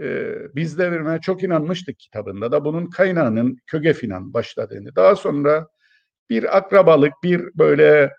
[0.00, 4.96] e, biz devrime çok inanmıştık kitabında da bunun kaynağının KÖGEF'inen başladığını.
[4.96, 5.68] Daha sonra
[6.30, 8.12] bir akrabalık, bir böyle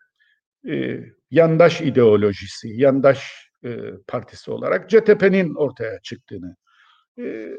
[0.70, 1.00] e,
[1.32, 6.56] yandaş ideolojisi, yandaş e, partisi olarak CTP'nin ortaya çıktığını,
[7.20, 7.58] e,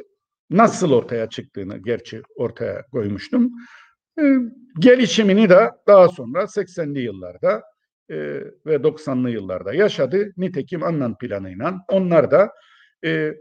[0.50, 3.50] nasıl ortaya çıktığını gerçi ortaya koymuştum.
[4.18, 4.22] E,
[4.78, 7.62] gelişimini de daha sonra 80'li yıllarda
[8.10, 8.16] e,
[8.66, 10.32] ve 90'lı yıllarda yaşadı.
[10.36, 12.52] Nitekim Annan planıyla onlar da
[13.04, 13.34] e,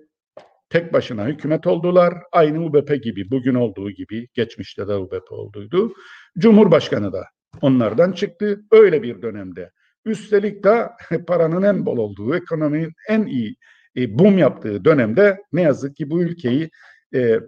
[0.74, 2.14] tek başına hükümet oldular.
[2.32, 5.94] Aynı UBP gibi, bugün olduğu gibi, geçmişte de UBP olduydu.
[6.38, 7.24] Cumhurbaşkanı da
[7.62, 8.62] onlardan çıktı.
[8.72, 9.72] Öyle bir dönemde.
[10.06, 10.90] Üstelik de
[11.28, 13.56] paranın en bol olduğu, ekonominin en iyi
[13.98, 16.70] e, boom yaptığı dönemde ne yazık ki bu ülkeyi
[17.16, 17.40] e,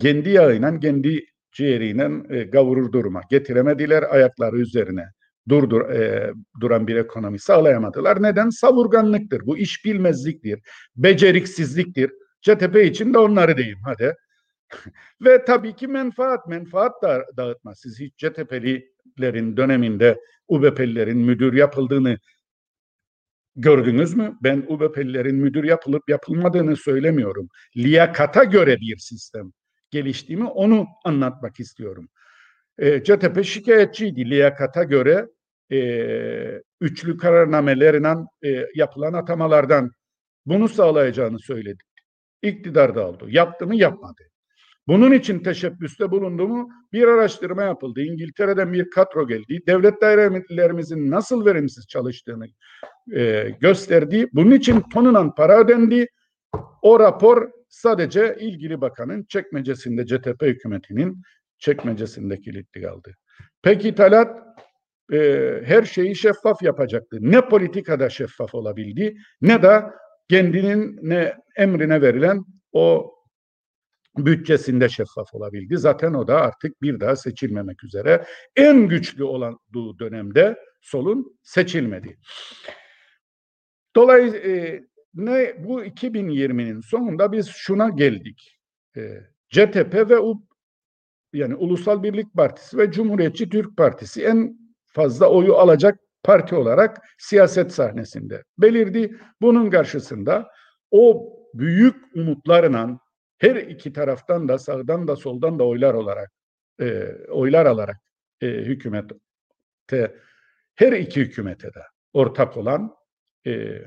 [0.00, 5.04] kendi yağıyla, kendi ciğeriyle e, gavurur duruma getiremediler ayakları üzerine
[5.48, 8.22] durdur e, duran bir ekonomi sağlayamadılar.
[8.22, 8.50] Neden?
[8.50, 9.46] Savurganlıktır.
[9.46, 10.60] Bu iş bilmezliktir.
[10.96, 12.10] Beceriksizliktir.
[12.42, 14.14] CTP için de onları diyeyim hadi.
[15.20, 17.74] Ve tabii ki menfaat, menfaat da dağıtma.
[17.74, 22.18] Siz hiç CTP'lilerin döneminde UBP'lilerin müdür yapıldığını
[23.56, 24.38] gördünüz mü?
[24.42, 27.48] Ben UBP'lilerin müdür yapılıp yapılmadığını söylemiyorum.
[27.76, 29.52] Liyakata göre bir sistem
[29.90, 32.08] geliştiğimi onu anlatmak istiyorum.
[32.78, 35.26] E, CTP şikayetçiydi liyakata göre
[35.72, 39.90] e, üçlü kararnameleriyle e, yapılan atamalardan
[40.46, 41.82] bunu sağlayacağını söyledi.
[42.42, 43.26] İktidar da oldu.
[43.28, 44.22] Yaptı mı yapmadı.
[44.86, 48.00] Bunun için teşebbüste bulundu mu bir araştırma yapıldı.
[48.00, 49.60] İngiltere'den bir kadro geldi.
[49.66, 52.46] Devlet dairelerimizin nasıl verimsiz çalıştığını
[53.14, 54.28] e, gösterdi.
[54.32, 56.06] Bunun için tonunan para ödendi.
[56.82, 61.22] O rapor sadece ilgili bakanın çekmecesinde CTP hükümetinin
[61.58, 63.14] çekmecesinde kilitli kaldı.
[63.62, 64.42] Peki Talat
[65.12, 65.18] e,
[65.64, 67.16] her şeyi şeffaf yapacaktı.
[67.20, 69.82] Ne politikada şeffaf olabildi ne de
[70.32, 73.14] kendinin ne emrine verilen o
[74.18, 75.78] bütçesinde şeffaf olabildi.
[75.78, 78.24] Zaten o da artık bir daha seçilmemek üzere
[78.56, 82.18] en güçlü olan bu dönemde solun seçilmedi.
[83.96, 84.82] Dolayısıyla e,
[85.14, 88.58] ne bu 2020'nin sonunda biz şuna geldik.
[88.96, 89.00] E,
[89.50, 90.42] CTP ve U,
[91.32, 97.72] yani Ulusal Birlik Partisi ve Cumhuriyetçi Türk Partisi en fazla oyu alacak parti olarak siyaset
[97.72, 99.16] sahnesinde belirdi.
[99.40, 100.50] Bunun karşısında
[100.90, 102.98] o büyük umutlarla
[103.38, 106.30] her iki taraftan da sağdan da soldan da oylar olarak
[106.80, 107.96] e, oylar alarak
[108.40, 109.16] e, hükümete
[110.74, 111.82] her iki hükümete de
[112.12, 112.94] ortak olan
[113.46, 113.82] e,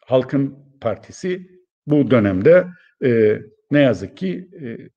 [0.00, 2.66] Halkın Partisi bu dönemde
[3.04, 3.38] e,
[3.70, 4.88] ne yazık ki e,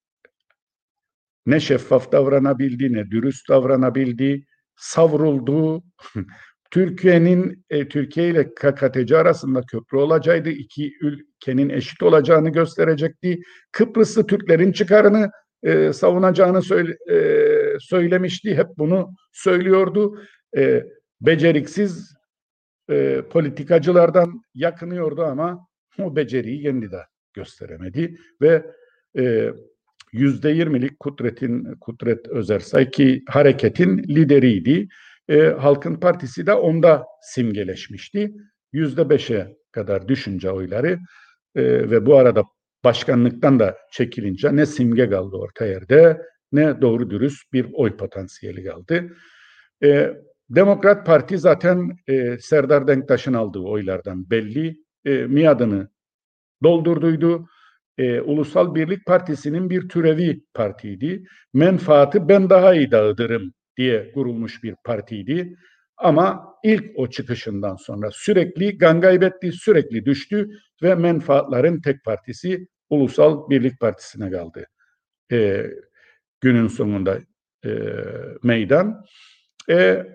[1.46, 4.47] ne şeffaf davranabildi ne dürüst davranabildi
[4.78, 5.84] savruldu
[6.72, 10.50] Türkiye'nin e, Türkiye ile KKTC arasında köprü olacaktı.
[10.50, 13.40] iki ülkenin eşit olacağını gösterecekti.
[13.72, 15.32] Kıbrıslı Türklerin çıkarını
[15.64, 18.56] e, savunacağını söyle, e, söylemişti.
[18.56, 20.22] Hep bunu söylüyordu.
[20.58, 20.84] E,
[21.22, 22.14] beceriksiz
[22.90, 25.68] e, politikacılardan yakınıyordu ama
[26.00, 27.02] o beceriyi kendi de
[27.34, 28.66] gösteremedi ve
[29.18, 29.52] e,
[30.14, 34.88] yüzde yirmilik Kudret'in Kudret Özersay ki hareketin lideriydi
[35.30, 38.34] e, Halkın Partisi de onda simgeleşmişti.
[38.72, 41.00] Yüzde beşe kadar düşünce oyları
[41.56, 42.44] e, ve bu arada
[42.84, 49.18] başkanlıktan da çekilince ne simge kaldı orta yerde ne doğru dürüst bir oy potansiyeli kaldı.
[49.84, 50.14] E,
[50.50, 54.84] Demokrat Parti zaten e, Serdar Denktaş'ın aldığı oylardan belli.
[55.06, 55.90] E, miadını
[56.64, 57.48] doldurduydu.
[57.98, 61.24] E, Ulusal Birlik Partisi'nin bir türevi partiydi.
[61.54, 65.58] Menfaati ben daha iyi dağıtırım diye kurulmuş bir partiydi.
[65.98, 70.50] Ama ilk o çıkışından sonra sürekli gangaybetti, sürekli düştü
[70.84, 74.66] ve menfaatların tek partisi Ulusal Birlik Partisi'ne kaldı.
[75.32, 75.66] E,
[76.42, 77.20] günün sonunda
[77.66, 77.72] e,
[78.44, 79.06] meydan.
[79.70, 80.08] E,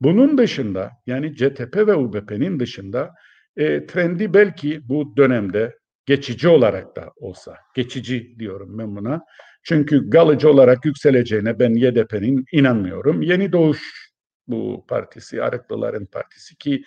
[0.00, 3.14] bunun dışında yani CTP ve UBP'nin dışında
[3.56, 5.78] e, trendi belki bu dönemde
[6.08, 9.24] geçici olarak da olsa, geçici diyorum ben buna,
[9.62, 13.22] çünkü galıcı olarak yükseleceğine ben YDP'nin inanmıyorum.
[13.22, 14.10] Yeni Doğuş
[14.46, 16.82] bu partisi, Arıklıların partisi ki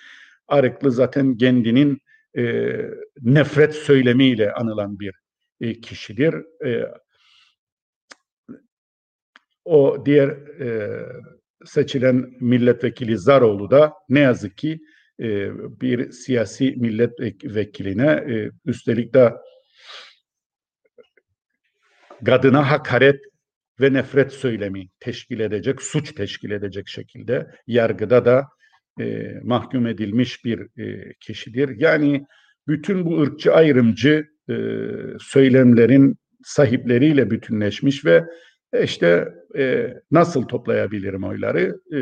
[0.48, 1.98] Arıklı zaten kendinin
[2.38, 2.76] e,
[3.22, 5.16] nefret söylemiyle anılan bir
[5.62, 6.36] e, kişidir.
[6.66, 6.92] E,
[9.66, 10.30] o diğer
[10.60, 11.00] e,
[11.66, 14.80] seçilen milletvekili Zaroğlu da ne yazık ki
[15.22, 19.34] e, bir siyasi milletvekiline e, üstelik de
[22.26, 23.22] kadına hakaret
[23.80, 28.48] ve nefret söylemi teşkil edecek, suç teşkil edecek şekilde yargıda da
[29.00, 31.70] e, mahkum edilmiş bir e, kişidir.
[31.78, 32.26] Yani
[32.68, 34.56] bütün bu ırkçı ayrımcı e,
[35.20, 38.26] söylemlerin sahipleriyle bütünleşmiş ve
[38.84, 41.76] işte e, nasıl toplayabilirim oyları?
[41.96, 42.00] E,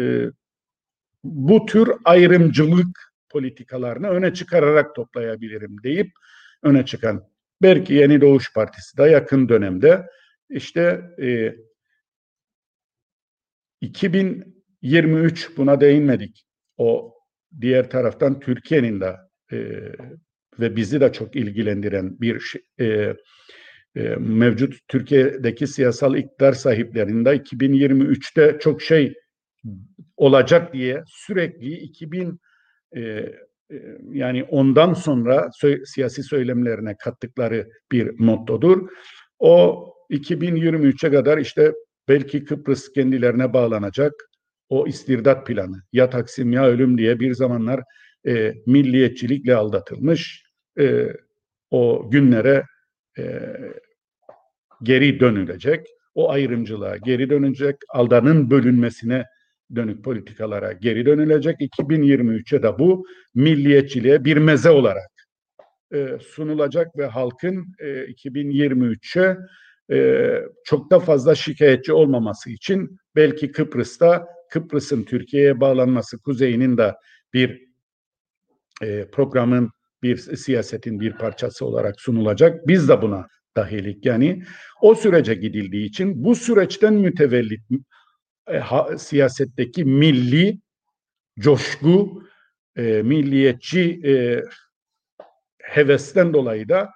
[1.24, 6.12] bu tür ayrımcılık politikalarını öne çıkararak toplayabilirim deyip
[6.64, 7.24] öne çıkan.
[7.62, 10.10] Belki Yeni Doğuş Partisi de yakın dönemde
[10.50, 11.56] işte e,
[13.82, 16.46] 2023 buna değinmedik.
[16.78, 17.16] O
[17.62, 19.18] diğer taraftan Türkiye'nin de
[19.52, 19.58] e,
[20.60, 22.86] ve bizi de çok ilgilendiren bir e,
[23.96, 29.14] e, mevcut Türkiye'deki siyasal iktidar sahiplerinde 2023'te çok şey
[30.18, 32.40] olacak diye sürekli 2000
[32.96, 33.34] e,
[34.12, 38.90] yani ondan sonra sö siyasi söylemlerine kattıkları bir mottodur.
[39.40, 41.74] O 2023'e kadar işte
[42.08, 44.14] belki Kıbrıs kendilerine bağlanacak
[44.70, 47.84] o istirdat planı ya Taksim ya ölüm diye bir zamanlar
[48.28, 50.44] e, milliyetçilikle aldatılmış
[50.80, 51.08] e,
[51.72, 52.66] o günlere
[53.18, 53.24] e,
[54.84, 55.88] geri dönülecek.
[56.16, 57.76] O ayrımcılığa geri dönülecek.
[57.90, 59.26] Aldanın bölünmesine
[59.76, 61.62] dönük politikalara geri dönülecek.
[61.62, 63.06] 2023'e de bu
[63.36, 65.12] milliyetçiliğe bir meze olarak
[65.94, 69.38] e, sunulacak ve halkın e, 2023'e
[69.96, 70.30] e,
[70.64, 76.96] çok da fazla şikayetçi olmaması için belki Kıbrıs'ta Kıbrıs'ın Türkiye'ye bağlanması kuzeyinin de
[77.34, 77.70] bir
[78.82, 79.72] e, programın
[80.04, 82.68] bir siyasetin bir parçası olarak sunulacak.
[82.68, 83.28] Biz de buna
[83.58, 84.44] dahilik yani
[84.82, 87.62] o sürece gidildiği için bu süreçten mütevellit
[88.50, 90.60] e, siyasetteki milli
[91.40, 92.24] coşku,
[92.76, 94.44] e, milliyetçi e,
[95.62, 96.90] hevesten dolayı da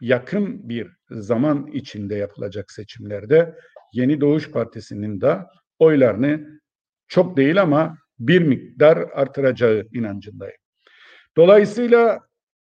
[0.00, 3.56] yakın bir zaman içinde yapılacak seçimlerde
[3.92, 5.38] Yeni Doğuş Partisi'nin de
[5.78, 6.60] oylarını
[7.08, 10.56] çok değil ama bir miktar artıracağı inancındayım.
[11.36, 12.20] Dolayısıyla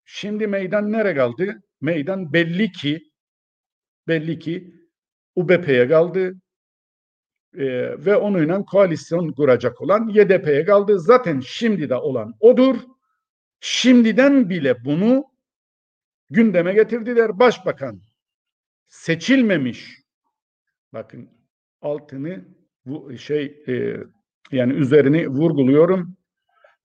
[0.06, 1.62] şimdi meydan nere kaldı?
[1.82, 3.12] Meydan belli ki
[4.08, 4.76] belli ki
[5.36, 6.34] UBP'ye kaldı
[7.54, 7.66] e,
[8.06, 11.00] ve onunla koalisyon kuracak olan YDP'ye kaldı.
[11.00, 12.76] Zaten şimdi de olan odur.
[13.60, 15.26] Şimdiden bile bunu
[16.30, 17.40] gündeme getirdiler.
[17.40, 18.02] Başbakan
[18.88, 20.02] seçilmemiş
[20.94, 21.30] bakın
[21.82, 22.46] altını
[22.86, 23.98] bu şey e,
[24.52, 26.18] yani üzerini vurguluyorum.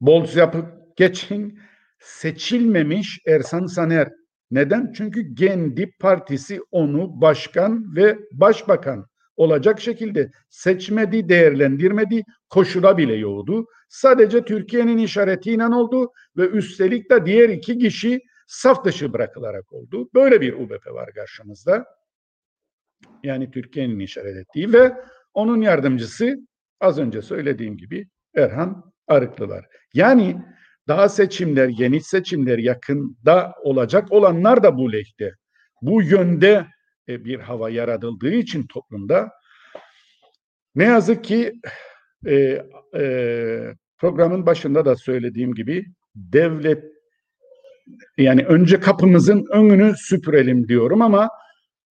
[0.01, 1.59] Bolz yapıp geçin
[1.98, 4.12] seçilmemiş Ersan Saner.
[4.51, 4.92] Neden?
[4.92, 13.66] Çünkü kendi partisi onu başkan ve başbakan olacak şekilde seçmedi, değerlendirmedi, koşula bile yoğdu.
[13.88, 20.09] Sadece Türkiye'nin işaretiyle oldu ve üstelik de diğer iki kişi saf dışı bırakılarak oldu.
[20.14, 21.85] Böyle bir UBP var karşımızda.
[23.23, 24.92] Yani Türkiye'nin işaret ettiği ve
[25.35, 26.38] onun yardımcısı
[26.81, 29.66] az önce söylediğim gibi Erhan Arıklı var.
[29.95, 30.42] Yani
[30.88, 35.35] daha seçimler, yeni seçimler yakında olacak olanlar da bu lehte.
[35.83, 36.66] Bu yönde
[37.09, 39.31] e, bir hava yaratıldığı için toplumda
[40.75, 41.53] ne yazık ki
[42.27, 42.62] e,
[42.97, 46.85] e, programın başında da söylediğim gibi devlet
[48.19, 51.31] yani önce kapımızın önünü süpürelim diyorum ama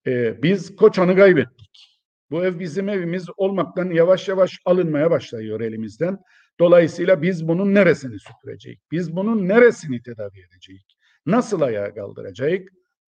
[0.08, 2.00] e, biz Koçan'ı kaybettik.
[2.32, 6.18] Bu ev bizim evimiz olmaktan yavaş yavaş alınmaya başlıyor elimizden.
[6.60, 8.80] Dolayısıyla biz bunun neresini süpüreceğiz?
[8.92, 10.82] Biz bunun neresini tedavi edeceğiz?
[11.26, 12.62] Nasıl ayağa kaldıracağız?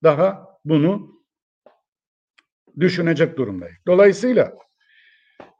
[0.02, 1.21] Daha bunu
[2.80, 3.76] düşünecek durumdayız.
[3.86, 4.52] Dolayısıyla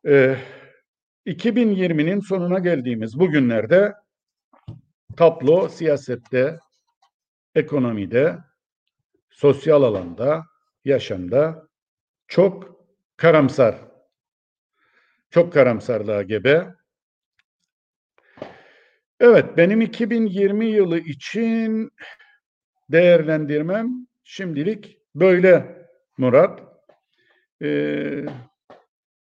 [0.07, 0.37] e,
[1.27, 3.95] 2020'nin sonuna geldiğimiz bu günlerde
[5.17, 6.59] tablo siyasette,
[7.55, 8.39] ekonomide,
[9.31, 10.43] sosyal alanda,
[10.85, 11.69] yaşamda
[12.29, 12.77] çok
[13.17, 13.77] karamsar.
[15.31, 16.75] Çok karamsarlığa gebe.
[19.21, 21.91] Evet, benim 2020 yılı için
[22.91, 25.83] değerlendirmem şimdilik böyle
[26.19, 26.72] Murat.
[27.63, 28.25] Ee,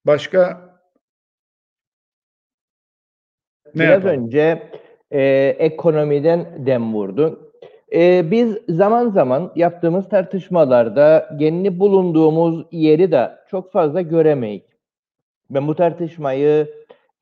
[0.05, 0.67] başka
[3.75, 4.23] ne Biraz yapalım?
[4.23, 4.71] önce
[5.11, 5.21] e,
[5.59, 7.39] ekonomiden dem vurdun.
[7.93, 14.63] E, biz zaman zaman yaptığımız tartışmalarda kendi bulunduğumuz yeri de çok fazla göremeyiz.
[15.49, 16.67] Ben bu tartışmayı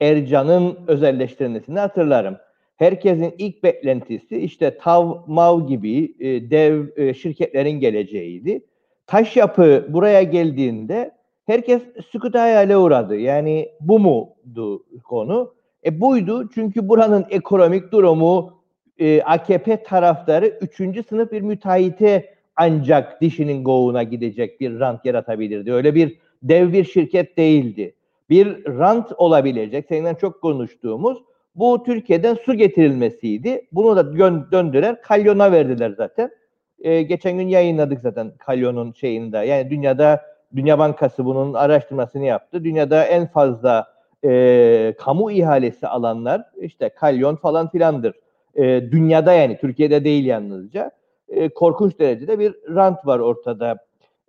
[0.02, 2.38] Ercan'ın özelleştirmesini hatırlarım.
[2.76, 8.66] Herkesin ilk beklentisi işte TAV, MAV gibi e, dev e, şirketlerin geleceğiydi.
[9.08, 11.12] Taş yapı buraya geldiğinde
[11.46, 11.82] herkes
[12.12, 13.16] sükut hayale uğradı.
[13.16, 15.54] Yani bu mudu konu?
[15.86, 18.54] E buydu çünkü buranın ekonomik durumu
[18.98, 25.74] e, AKP taraftarı üçüncü sınıf bir müteahhite ancak dişinin goğuna gidecek bir rant yaratabilirdi.
[25.74, 27.96] Öyle bir dev bir şirket değildi.
[28.30, 31.18] Bir rant olabilecek, seninle çok konuştuğumuz
[31.56, 33.68] bu Türkiye'den su getirilmesiydi.
[33.72, 34.18] Bunu da
[34.52, 36.32] döndürer, kalyona verdiler zaten.
[36.80, 39.38] Ee, geçen gün yayınladık zaten kalyonun şeyinde.
[39.38, 40.22] Yani dünyada
[40.56, 42.64] Dünya Bankası bunun araştırmasını yaptı.
[42.64, 43.88] Dünyada en fazla
[44.26, 48.16] e, kamu ihalesi alanlar işte kalyon falan filandır.
[48.56, 50.92] E, dünyada yani Türkiye'de değil yalnızca.
[51.30, 53.78] E, korkunç derecede bir rant var ortada.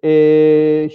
[0.05, 0.11] E,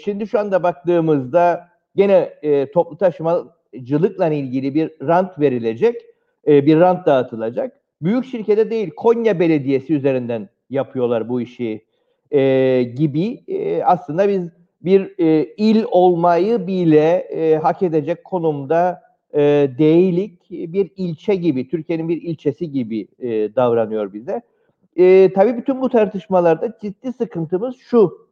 [0.03, 6.01] şimdi şu anda baktığımızda gene e, toplu taşımacılıkla ilgili bir rant verilecek.
[6.47, 7.77] E, bir rant dağıtılacak.
[8.01, 11.85] Büyük şirkete değil Konya Belediyesi üzerinden yapıyorlar bu işi
[12.31, 13.43] e, gibi.
[13.47, 14.49] E, aslında biz
[14.81, 19.01] bir e, il olmayı bile e, hak edecek konumda
[19.33, 20.51] e, değilik.
[20.51, 24.41] Bir ilçe gibi, Türkiye'nin bir ilçesi gibi e, davranıyor bize.
[24.95, 28.27] E, tabii bütün bu tartışmalarda ciddi sıkıntımız şu.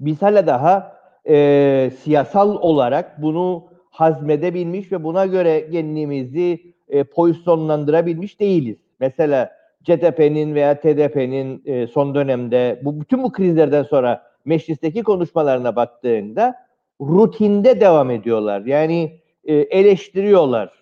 [0.00, 8.76] Biz hala daha e, siyasal olarak bunu hazmedebilmiş ve buna göre kendimizi e, pozisyonlandırabilmiş değiliz.
[9.00, 9.57] Mesela
[9.88, 16.54] CTP'nin veya TDP'nin e, son dönemde bu bütün bu krizlerden sonra meclisteki konuşmalarına baktığında
[17.00, 18.60] rutinde devam ediyorlar.
[18.60, 20.72] Yani e, eleştiriyorlar.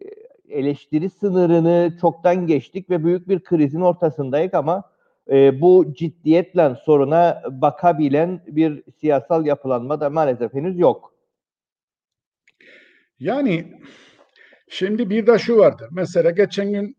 [0.00, 0.06] E,
[0.58, 4.82] eleştiri sınırını çoktan geçtik ve büyük bir krizin ortasındayız ama
[5.30, 11.14] e, bu ciddiyetle soruna bakabilen bir siyasal yapılanma da maalesef henüz yok.
[13.20, 13.80] Yani
[14.68, 15.88] şimdi bir de şu vardır.
[15.90, 16.96] Mesela geçen gün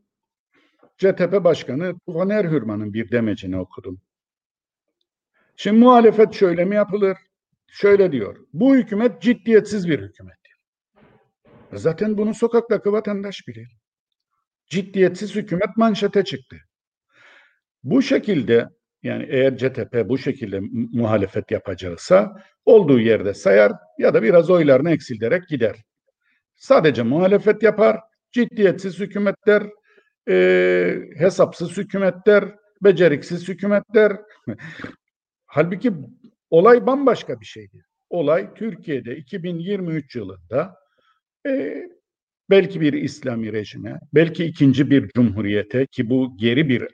[0.97, 4.01] CTP Başkanı Tufan Erhürman'ın bir demecini okudum.
[5.55, 7.17] Şimdi muhalefet şöyle mi yapılır?
[7.67, 8.37] Şöyle diyor.
[8.53, 10.37] Bu hükümet ciddiyetsiz bir hükümet.
[11.73, 13.77] Zaten bunu sokaktaki vatandaş bilir.
[14.67, 16.57] Ciddiyetsiz hükümet manşete çıktı.
[17.83, 18.69] Bu şekilde
[19.03, 20.59] yani eğer CTP bu şekilde
[20.93, 25.75] muhalefet yapacaksa olduğu yerde sayar ya da biraz oylarını eksilterek gider.
[26.55, 27.99] Sadece muhalefet yapar,
[28.31, 29.63] ciddiyetsiz hükümetler,
[30.29, 34.17] e, hesapsız hükümetler, beceriksiz hükümetler.
[35.45, 35.93] Halbuki
[36.49, 37.85] olay bambaşka bir şeydi.
[38.09, 40.75] Olay Türkiye'de 2023 yılında
[41.47, 41.83] e,
[42.49, 46.87] belki bir İslami rejime, belki ikinci bir cumhuriyete ki bu geri bir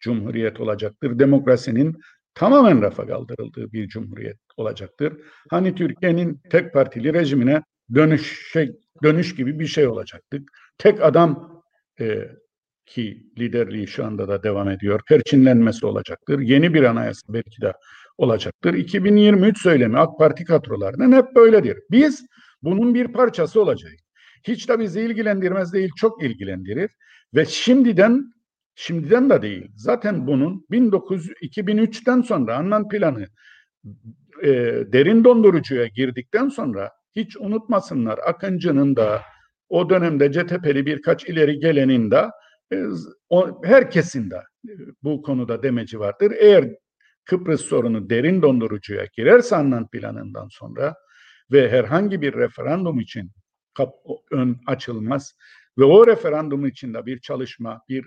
[0.00, 1.18] cumhuriyet olacaktır.
[1.18, 1.96] Demokrasinin
[2.34, 5.12] tamamen rafa kaldırıldığı bir cumhuriyet olacaktır.
[5.50, 7.62] Hani Türkiye'nin tek partili rejimine
[7.94, 8.72] dönüş şey,
[9.02, 10.42] dönüş gibi bir şey olacaktır.
[10.78, 11.62] Tek adam
[12.00, 12.28] e,
[12.86, 15.00] ki liderliği şu anda da devam ediyor.
[15.08, 16.40] Perçinlenmesi olacaktır.
[16.40, 17.72] Yeni bir anayasa belki de
[18.18, 18.74] olacaktır.
[18.74, 21.78] 2023 söylemi AK Parti kadrolarının hep böyledir.
[21.90, 22.26] Biz
[22.62, 23.94] bunun bir parçası olacağız.
[24.48, 26.90] Hiç de bizi ilgilendirmez değil, çok ilgilendirir.
[27.34, 28.32] Ve şimdiden,
[28.74, 29.68] şimdiden de değil.
[29.76, 33.26] Zaten bunun 1900, 2003'ten sonra Annan planı
[34.42, 34.48] e,
[34.92, 39.22] derin dondurucuya girdikten sonra hiç unutmasınlar Akıncı'nın da
[39.68, 42.24] o dönemde CTP'li birkaç ileri gelenin de
[43.64, 44.36] herkesin de
[44.68, 46.32] e, bu konuda demeci vardır.
[46.38, 46.76] Eğer
[47.24, 50.94] Kıbrıs sorunu derin dondurucuya girerse Annan planından sonra
[51.52, 53.30] ve herhangi bir referandum için
[53.74, 53.94] kap,
[54.30, 55.34] ön açılmaz
[55.78, 58.06] ve o referandum içinde bir çalışma, bir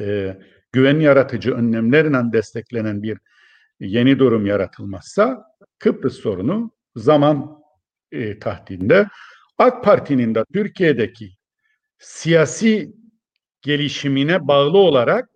[0.00, 0.38] e,
[0.72, 3.18] güven yaratıcı önlemlerle desteklenen bir
[3.80, 5.44] yeni durum yaratılmazsa
[5.78, 7.62] Kıbrıs sorunu zaman
[8.12, 9.08] e, tahdinde
[9.58, 11.30] AK Parti'nin de Türkiye'deki
[11.98, 13.01] siyasi
[13.62, 15.28] gelişimine bağlı olarak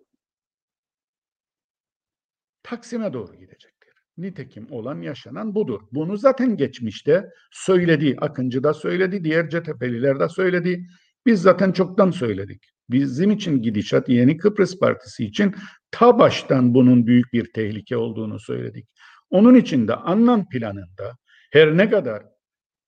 [2.63, 3.93] Taksim'e doğru gidecektir.
[4.17, 5.81] Nitekim olan yaşanan budur.
[5.91, 8.17] Bunu zaten geçmişte söyledi.
[8.21, 10.87] Akıncı da söyledi, diğer CTP'liler de söyledi.
[11.25, 12.63] Biz zaten çoktan söyledik.
[12.89, 15.55] Bizim için gidişat Yeni Kıbrıs Partisi için
[15.91, 18.87] ta baştan bunun büyük bir tehlike olduğunu söyledik.
[19.29, 21.17] Onun için de Annan planında
[21.51, 22.23] her ne kadar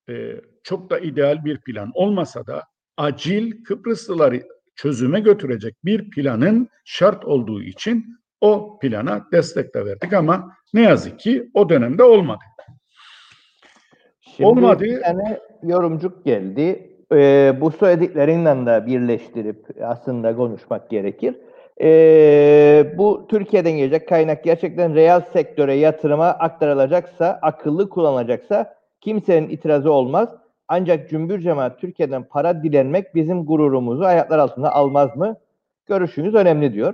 [0.10, 2.64] e, çok da ideal bir plan olmasa da
[2.98, 4.44] acil Kıbrıslıları
[4.82, 8.06] çözüme götürecek bir planın şart olduğu için
[8.42, 12.40] o plana destek de verdik ama ne yazık ki o dönemde olmadı.
[14.22, 14.84] Şimdi Olmadı.
[14.84, 16.90] Bir tane yorumcuk geldi.
[17.14, 21.36] Ee, bu söylediklerinden de birleştirip aslında konuşmak gerekir.
[21.82, 30.30] Ee, bu Türkiye'den gelecek kaynak gerçekten reel sektöre yatırıma aktarılacaksa, akıllı kullanılacaksa kimsenin itirazı olmaz.
[30.70, 35.36] Ancak cümbür cemaat Türkiye'den para dilenmek bizim gururumuzu ayaklar altına almaz mı?
[35.86, 36.94] Görüşünüz önemli diyor.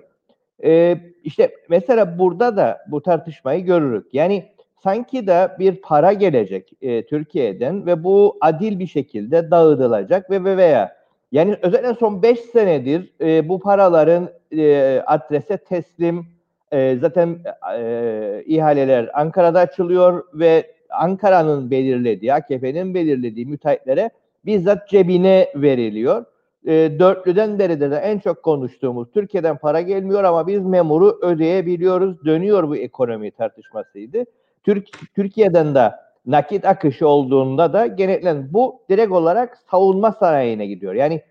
[0.63, 4.13] Ee, işte mesela burada da bu tartışmayı görürük.
[4.13, 4.45] Yani
[4.84, 10.57] sanki de bir para gelecek e, Türkiye'den ve bu adil bir şekilde dağıtılacak ve, ve
[10.57, 10.95] veya
[11.32, 16.26] yani özellikle son 5 senedir e, bu paraların e, adrese teslim
[16.71, 17.39] e, zaten
[17.78, 24.09] e, ihaleler Ankara'da açılıyor ve Ankara'nın belirlediği, AKP'nin belirlediği müteahhitlere
[24.45, 26.25] bizzat cebine veriliyor.
[26.67, 32.69] e, dörtlüden beridir de en çok konuştuğumuz Türkiye'den para gelmiyor ama biz memuru ödeyebiliyoruz, dönüyor
[32.69, 34.25] bu ekonomi tartışmasıydı.
[34.63, 35.91] Türk, Türkiye'den de
[36.25, 40.93] nakit akışı olduğunda da genellikle bu direkt olarak savunma sanayine gidiyor.
[40.93, 41.21] Yani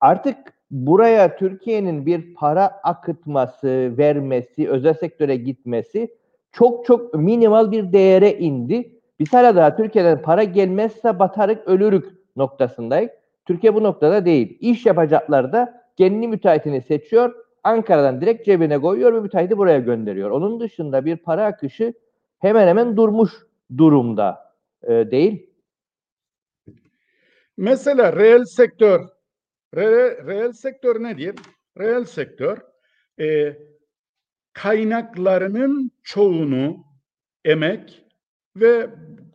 [0.00, 0.36] artık
[0.70, 6.08] buraya Türkiye'nin bir para akıtması, vermesi, özel sektöre gitmesi
[6.52, 9.01] çok çok minimal bir değere indi.
[9.22, 13.10] Biz hala daha Türkiye'den para gelmezse batarık ölürük noktasındayız.
[13.46, 14.58] Türkiye bu noktada değil.
[14.60, 17.34] İş yapacaklar da kendi müteahhitini seçiyor.
[17.64, 20.30] Ankara'dan direkt cebine koyuyor ve müteahhiti buraya gönderiyor.
[20.30, 21.92] Onun dışında bir para akışı
[22.38, 23.32] hemen hemen durmuş
[23.78, 25.50] durumda e, değil.
[27.56, 29.08] Mesela reel sektör,
[29.76, 31.34] reel, reel sektör nedir?
[31.78, 32.58] Reel sektör
[33.20, 33.56] e,
[34.52, 36.84] kaynaklarının çoğunu
[37.44, 38.01] emek
[38.56, 38.90] ve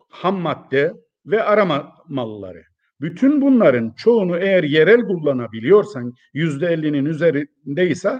[0.09, 0.93] ham madde
[1.26, 2.63] ve arama malları.
[3.01, 8.20] Bütün bunların çoğunu eğer yerel kullanabiliyorsan yüzde ellinin üzerindeyse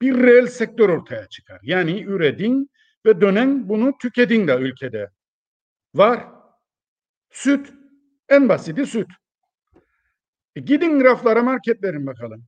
[0.00, 1.60] bir reel sektör ortaya çıkar.
[1.62, 2.70] Yani üredin
[3.06, 5.10] ve dönen bunu tüketin de ülkede.
[5.94, 6.24] Var.
[7.30, 7.72] Süt.
[8.28, 9.08] En basiti süt.
[10.56, 12.44] E gidin raflara marketlerin bakalım.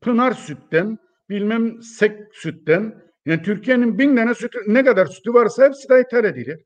[0.00, 0.98] Pınar sütten,
[1.30, 6.24] bilmem sek sütten, yani Türkiye'nin bin tane sütü, ne kadar sütü varsa hepsi de ithal
[6.24, 6.64] edilir.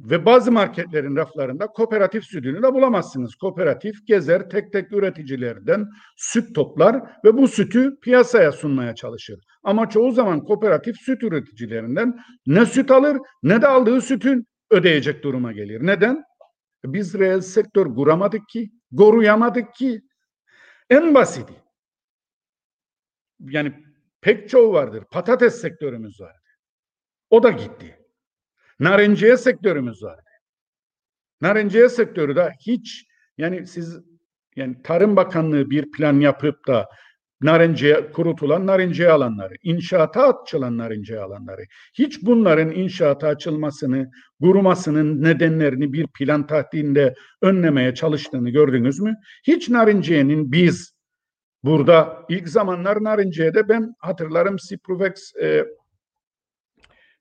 [0.00, 3.34] Ve bazı marketlerin raflarında kooperatif sütünü de bulamazsınız.
[3.34, 5.86] Kooperatif gezer tek tek üreticilerden
[6.16, 9.40] süt toplar ve bu sütü piyasaya sunmaya çalışır.
[9.62, 15.52] Ama çoğu zaman kooperatif süt üreticilerinden ne süt alır ne de aldığı sütün ödeyecek duruma
[15.52, 15.86] gelir.
[15.86, 16.24] Neden?
[16.84, 20.00] Biz reel sektör kuramadık ki, koruyamadık ki.
[20.90, 21.54] En basiti.
[23.40, 23.74] Yani
[24.20, 25.04] pek çoğu vardır.
[25.10, 26.48] Patates sektörümüz vardı.
[27.30, 27.99] O da gitti.
[28.80, 30.30] Narenciye sektörümüz vardı.
[31.40, 33.06] Narenciye sektörü de hiç
[33.38, 34.00] yani siz
[34.56, 36.88] yani Tarım Bakanlığı bir plan yapıp da
[37.42, 41.62] narenciye kurutulan narenciye alanları, inşaata açılan narenciye alanları,
[41.94, 44.10] hiç bunların inşaata açılmasını,
[44.42, 49.16] kurumasının nedenlerini bir plan tahdinde önlemeye çalıştığını gördünüz mü?
[49.46, 50.94] Hiç narenciyenin biz
[51.64, 55.64] burada ilk zamanlar narinciyede ben hatırlarım Ciprovex e,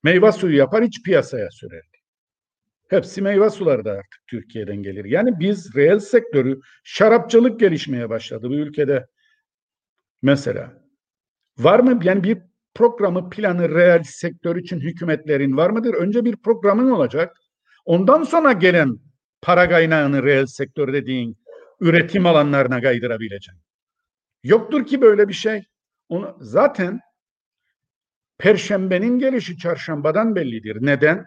[0.04, 1.97] meyve suyu yapar hiç piyasaya sürerdi.
[2.89, 5.06] Hepsi meyve suları da artık Türkiye'den gelir.
[5.06, 9.06] Yani biz reel sektörü şarapçılık gelişmeye başladı bu ülkede.
[10.22, 10.74] Mesela
[11.58, 12.38] var mı yani bir
[12.76, 15.93] programı planı reel sektör için hükümetlerin var mıdır?
[15.93, 17.38] Önce bir programın olacak.
[17.86, 19.00] Ondan sonra gelen
[19.41, 21.38] para kaynağını reel sektör dediğin
[21.80, 23.62] üretim alanlarına kaydırabileceksin.
[24.43, 25.64] Yoktur ki böyle bir şey.
[26.10, 27.00] Onu zaten
[28.40, 30.78] Perşembenin gelişi çarşambadan bellidir.
[30.82, 31.26] Neden?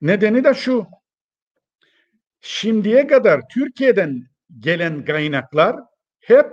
[0.00, 0.86] Nedeni de şu.
[2.40, 4.26] Şimdiye kadar Türkiye'den
[4.58, 5.76] gelen kaynaklar
[6.20, 6.46] hep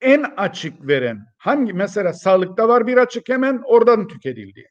[0.00, 4.70] en açık veren hangi mesela sağlıkta var bir açık hemen oradan tüketildi.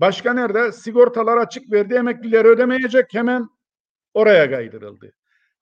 [0.00, 0.72] Başka nerede?
[0.72, 3.48] Sigortalar açık verdi emekliler ödemeyecek hemen
[4.14, 5.12] oraya kaydırıldı.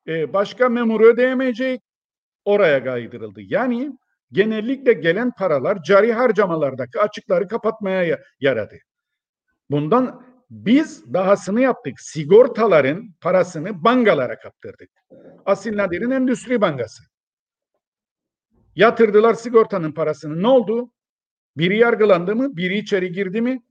[0.08, 1.82] Ee, başka memur ödeyemeyecek
[2.44, 3.40] oraya kaydırıldı.
[3.42, 3.92] Yani
[4.32, 8.76] genellikle gelen paralar cari harcamalardaki açıkları kapatmaya yaradı.
[9.70, 12.00] Bundan biz dahasını yaptık.
[12.00, 14.90] Sigortaların parasını bankalara kaptırdık.
[15.46, 17.02] Asil Nadir'in Endüstri Bankası.
[18.76, 20.42] Yatırdılar sigortanın parasını.
[20.42, 20.90] Ne oldu?
[21.56, 22.56] Biri yargılandı mı?
[22.56, 23.62] Biri içeri girdi mi?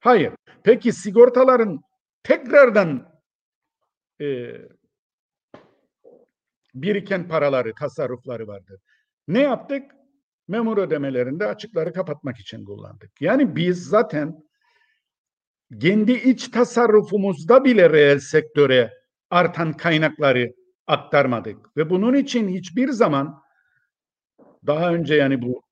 [0.00, 0.32] Hayır.
[0.62, 1.80] Peki sigortaların
[2.22, 3.20] tekrardan
[4.20, 4.54] e,
[6.74, 8.80] biriken paraları, tasarrufları vardır.
[9.28, 9.90] Ne yaptık?
[10.48, 13.20] Memur ödemelerinde açıkları kapatmak için kullandık.
[13.20, 14.44] Yani biz zaten
[15.80, 18.92] kendi iç tasarrufumuzda bile reel sektöre
[19.30, 20.54] artan kaynakları
[20.86, 21.76] aktarmadık.
[21.76, 23.42] Ve bunun için hiçbir zaman
[24.66, 25.64] daha önce yani bu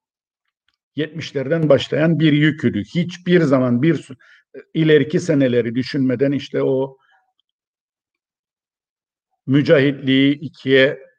[0.97, 2.85] 70'lerden başlayan bir yüküdü.
[2.85, 4.09] Hiçbir zaman bir
[4.75, 6.97] ileriki seneleri düşünmeden işte o
[9.47, 11.12] mücahitliği ikiye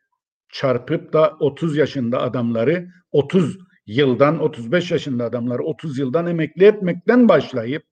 [0.53, 7.83] çarpıp da 30 yaşında adamları 30 yıldan 35 yaşında adamları 30 yıldan emekli etmekten başlayıp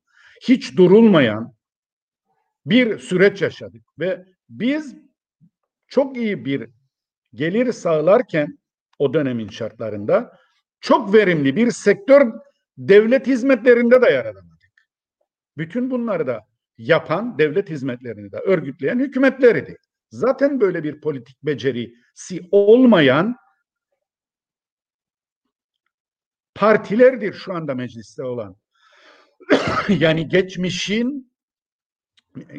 [0.41, 1.53] hiç durulmayan
[2.65, 4.95] bir süreç yaşadık ve biz
[5.87, 6.69] çok iyi bir
[7.33, 8.57] gelir sağlarken
[8.99, 10.37] o dönemin şartlarında
[10.81, 12.31] çok verimli bir sektör
[12.77, 14.87] devlet hizmetlerinde de yaratamadık.
[15.57, 16.39] Bütün bunları da
[16.77, 19.77] yapan devlet hizmetlerini de örgütleyen hükümetleriydi.
[20.09, 21.37] Zaten böyle bir politik
[22.11, 23.35] becerisi olmayan
[26.55, 28.55] partilerdir şu anda mecliste olan.
[29.89, 31.31] yani geçmişin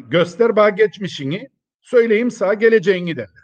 [0.09, 1.49] göster bana geçmişini
[1.81, 3.43] söyleyeyim sağ geleceğini derler.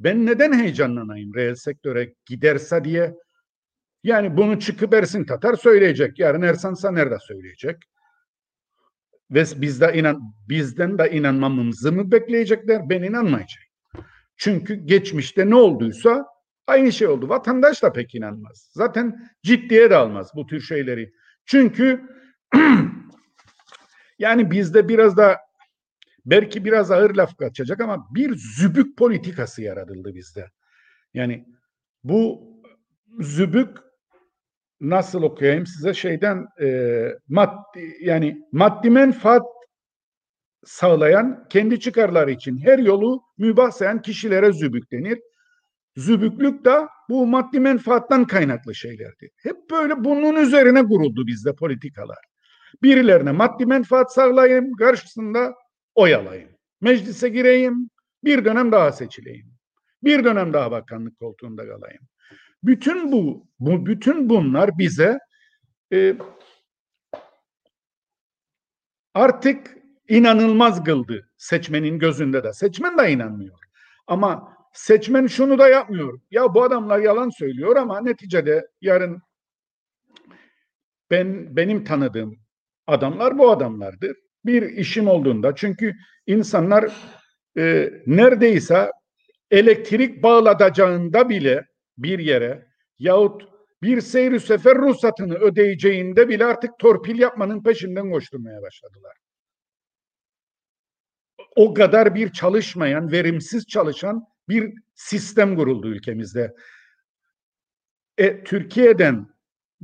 [0.00, 3.14] ben neden heyecanlanayım reel sektöre giderse diye?
[4.04, 6.18] Yani bunu çıkıp Ersin Tatar söyleyecek.
[6.18, 7.76] Yarın Ersan Saner de söyleyecek.
[9.30, 12.90] Ve biz de inan, bizden de inanmamızı mı bekleyecekler?
[12.90, 13.71] Ben inanmayacağım.
[14.42, 16.26] Çünkü geçmişte ne olduysa
[16.66, 17.28] aynı şey oldu.
[17.28, 18.70] Vatandaş da pek inanmaz.
[18.72, 21.12] Zaten ciddiye de almaz bu tür şeyleri.
[21.46, 22.02] Çünkü
[24.18, 25.38] yani bizde biraz da
[26.26, 30.46] belki biraz ağır laf kaçacak ama bir zübük politikası yaratıldı bizde.
[31.14, 31.44] Yani
[32.04, 32.42] bu
[33.20, 33.78] zübük
[34.80, 39.51] nasıl okuyayım size şeyden e, maddi yani maddi menfaat
[40.64, 45.18] sağlayan kendi çıkarları için her yolu mübah sayan kişilere zübük denir.
[45.96, 49.30] Zübüklük de bu maddi menfaattan kaynaklı şeylerdi.
[49.36, 52.18] Hep böyle bunun üzerine kuruldu bizde politikalar.
[52.82, 55.54] Birilerine maddi menfaat sağlayayım, karşısında
[55.94, 56.50] oyalayayım.
[56.80, 57.90] Meclise gireyim,
[58.24, 59.52] bir dönem daha seçileyim.
[60.04, 62.02] Bir dönem daha bakanlık koltuğunda kalayım.
[62.62, 65.18] Bütün bu, bu bütün bunlar bize
[65.92, 66.16] e,
[69.14, 72.52] artık inanılmaz kıldı seçmenin gözünde de.
[72.52, 73.58] Seçmen de inanmıyor.
[74.06, 76.20] Ama seçmen şunu da yapmıyor.
[76.30, 79.22] Ya bu adamlar yalan söylüyor ama neticede yarın
[81.10, 82.36] ben benim tanıdığım
[82.86, 84.16] adamlar bu adamlardır.
[84.44, 85.94] Bir işim olduğunda çünkü
[86.26, 86.92] insanlar
[87.58, 88.90] e, neredeyse
[89.50, 91.66] elektrik bağlatacağında bile
[91.98, 92.66] bir yere
[92.98, 93.42] yahut
[93.82, 99.16] bir seyir sefer ruhsatını ödeyeceğinde bile artık torpil yapmanın peşinden koşturmaya başladılar.
[101.56, 106.54] O kadar bir çalışmayan, verimsiz çalışan bir sistem kuruldu ülkemizde.
[108.18, 109.26] E, Türkiye'den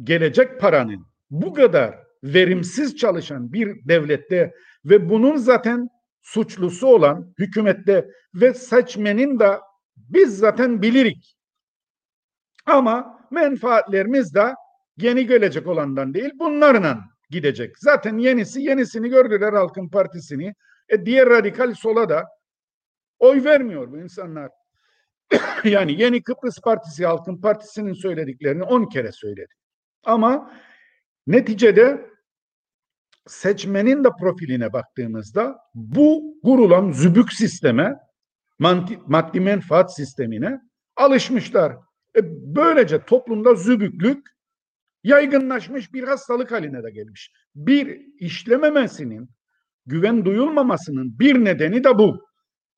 [0.02, 4.54] gelecek paranın bu kadar verimsiz çalışan bir devlette
[4.84, 5.88] ve bunun zaten
[6.22, 9.58] suçlusu olan hükümette ve seçmenin de
[9.96, 11.36] biz zaten bilirik.
[12.66, 14.54] Ama menfaatlerimiz de
[14.96, 17.78] yeni gelecek olandan değil bunlarla gidecek.
[17.78, 20.54] Zaten yenisi yenisini gördüler Halkın Partisi'ni.
[20.88, 22.26] E diğer radikal sola da
[23.18, 24.50] oy vermiyor bu insanlar.
[25.64, 29.54] yani Yeni Kıbrıs Partisi Halkın Partisi'nin söylediklerini on kere söyledi.
[30.04, 30.52] Ama
[31.26, 32.10] neticede
[33.26, 37.96] seçmenin de profiline baktığımızda bu kurulan zübük sisteme
[38.58, 40.60] maddi, menfaat sistemine
[40.96, 41.72] alışmışlar.
[42.16, 42.20] E
[42.54, 44.26] böylece toplumda zübüklük
[45.04, 47.32] yaygınlaşmış bir hastalık haline de gelmiş.
[47.54, 49.28] Bir işlememesinin,
[49.88, 52.28] güven duyulmamasının bir nedeni de bu.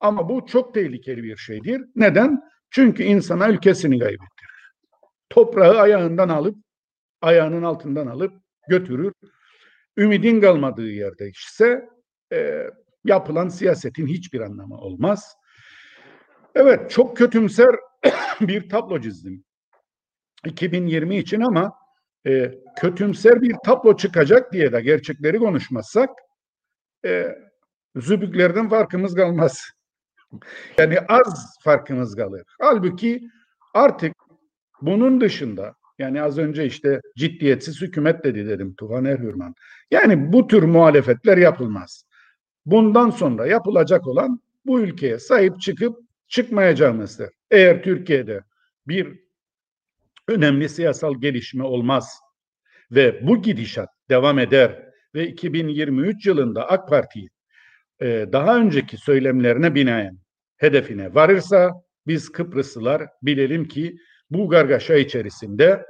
[0.00, 1.82] Ama bu çok tehlikeli bir şeydir.
[1.96, 2.40] Neden?
[2.70, 4.72] Çünkü insana ülkesini kaybettirir.
[5.30, 6.56] Toprağı ayağından alıp,
[7.22, 8.32] ayağının altından alıp
[8.68, 9.12] götürür.
[9.96, 11.88] Ümidin kalmadığı yerde ise
[12.32, 12.66] e,
[13.04, 15.34] yapılan siyasetin hiçbir anlamı olmaz.
[16.54, 17.76] Evet, çok kötümser
[18.40, 19.44] bir tablo çizdim.
[20.46, 21.72] 2020 için ama
[22.26, 26.10] e, kötümser bir tablo çıkacak diye de gerçekleri konuşmazsak
[27.04, 27.38] e,
[27.96, 29.70] zübüklerden farkımız kalmaz.
[30.78, 32.42] Yani az farkımız kalır.
[32.60, 33.20] Halbuki
[33.74, 34.12] artık
[34.82, 39.54] bunun dışında yani az önce işte ciddiyetsiz hükümet dedi dedim Tufan Erhürman.
[39.90, 42.04] Yani bu tür muhalefetler yapılmaz.
[42.66, 45.98] Bundan sonra yapılacak olan bu ülkeye sahip çıkıp
[46.28, 47.30] çıkmayacağımızdır.
[47.50, 48.44] Eğer Türkiye'de
[48.86, 49.20] bir
[50.28, 52.20] önemli siyasal gelişme olmaz
[52.90, 57.28] ve bu gidişat devam eder ve 2023 yılında AK Parti
[58.00, 60.18] e, daha önceki söylemlerine binaen
[60.56, 61.72] hedefine varırsa
[62.06, 63.96] biz Kıbrıslılar bilelim ki
[64.30, 65.86] bu gargaşa içerisinde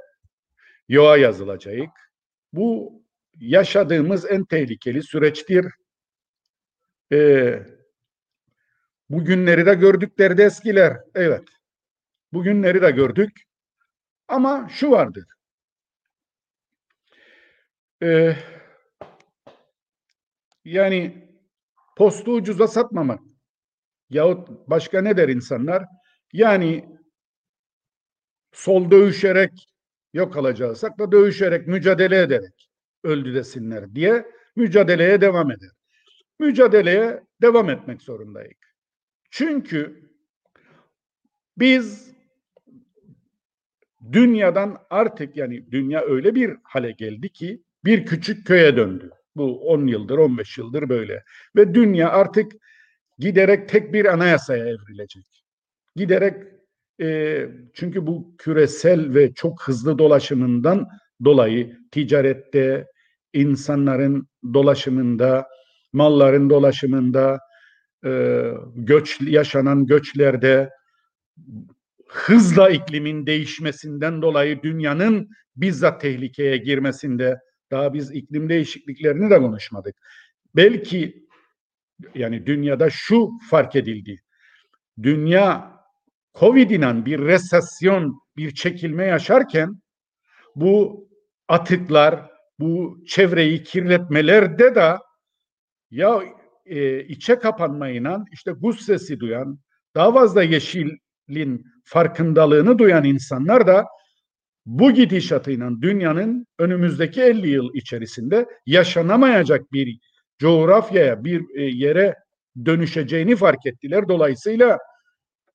[0.89, 1.89] yoğa yazılacak.
[2.53, 3.01] Bu
[3.39, 5.65] yaşadığımız en tehlikeli süreçtir.
[7.11, 7.63] Ee,
[9.09, 10.97] bugünleri de gördükleri de eskiler.
[11.15, 11.43] Evet.
[12.33, 13.41] Bugünleri de gördük.
[14.27, 15.25] Ama şu vardır.
[18.03, 18.35] Ee,
[20.65, 21.29] yani
[21.97, 23.19] postu ucuza satmamak
[24.09, 25.85] yahut başka ne der insanlar?
[26.33, 26.97] Yani
[28.53, 29.67] sol dövüşerek
[30.13, 32.69] yok alacaksak da dövüşerek, mücadele ederek
[33.03, 35.69] öldü desinler diye mücadeleye devam eder.
[36.39, 38.53] Mücadeleye devam etmek zorundayız.
[39.31, 40.09] Çünkü
[41.57, 42.11] biz
[44.11, 49.11] dünyadan artık yani dünya öyle bir hale geldi ki bir küçük köye döndü.
[49.35, 51.23] Bu 10 yıldır, 15 yıldır böyle.
[51.55, 52.51] Ve dünya artık
[53.17, 55.43] giderek tek bir anayasaya evrilecek.
[55.95, 56.43] Giderek
[57.01, 60.87] e, çünkü bu küresel ve çok hızlı dolaşımından
[61.23, 62.87] dolayı ticarette,
[63.33, 65.47] insanların dolaşımında,
[65.93, 67.39] malların dolaşımında,
[68.05, 68.43] e,
[68.75, 70.69] göç yaşanan göçlerde
[72.07, 77.39] hızla iklimin değişmesinden dolayı dünyanın bizzat tehlikeye girmesinde
[77.71, 79.95] daha biz iklim değişikliklerini de konuşmadık.
[80.55, 81.27] Belki
[82.15, 84.21] yani dünyada şu fark edildi.
[85.03, 85.71] Dünya
[86.39, 89.81] Covid ile bir resesyon, bir çekilme yaşarken
[90.55, 91.07] bu
[91.47, 94.97] atıklar, bu çevreyi kirletmelerde de
[95.91, 96.21] ya
[96.65, 99.59] e, içe kapanmayla işte gus sesi duyan,
[99.95, 103.85] daha fazla yeşilin farkındalığını duyan insanlar da
[104.65, 109.99] bu gidişatıyla dünyanın önümüzdeki 50 yıl içerisinde yaşanamayacak bir
[110.39, 112.15] coğrafyaya, bir e, yere
[112.65, 114.07] dönüşeceğini fark ettiler.
[114.07, 114.79] Dolayısıyla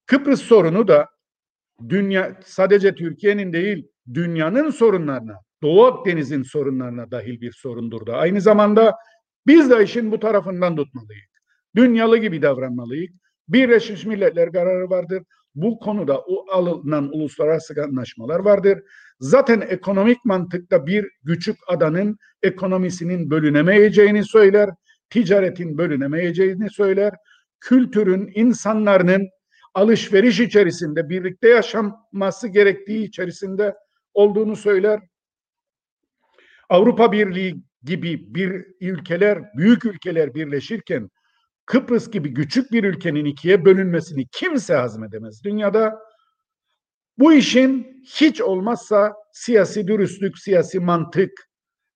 [0.06, 1.08] Kıbrıs sorunu da
[1.88, 8.16] dünya sadece Türkiye'nin değil dünyanın sorunlarına, Doğu Akdeniz'in sorunlarına dahil bir sorundur da.
[8.16, 8.94] Aynı zamanda
[9.46, 11.30] biz de işin bu tarafından tutmalıyız.
[11.76, 13.12] Dünyalı gibi davranmalıyız.
[13.48, 15.22] Birleşmiş Milletler kararı vardır.
[15.56, 18.82] Bu konuda o alınan uluslararası anlaşmalar vardır.
[19.20, 24.70] Zaten ekonomik mantıkta bir küçük adanın ekonomisinin bölünemeyeceğini söyler.
[25.10, 27.12] Ticaretin bölünemeyeceğini söyler.
[27.60, 29.28] Kültürün, insanların
[29.74, 33.74] alışveriş içerisinde birlikte yaşanması gerektiği içerisinde
[34.14, 35.00] olduğunu söyler.
[36.68, 41.10] Avrupa Birliği gibi bir ülkeler, büyük ülkeler birleşirken
[41.66, 45.44] Kıbrıs gibi küçük bir ülkenin ikiye bölünmesini kimse hazmedemez.
[45.44, 45.98] Dünyada
[47.18, 51.30] bu işin hiç olmazsa siyasi dürüstlük, siyasi mantık,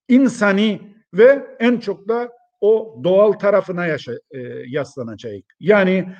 [0.09, 2.29] insani ve en çok da
[2.61, 5.43] o doğal tarafına yaşa, e, yaslanacak.
[5.61, 6.15] Yani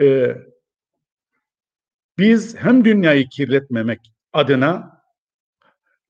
[0.00, 0.36] e,
[2.18, 4.00] biz hem dünyayı kirletmemek
[4.32, 5.00] adına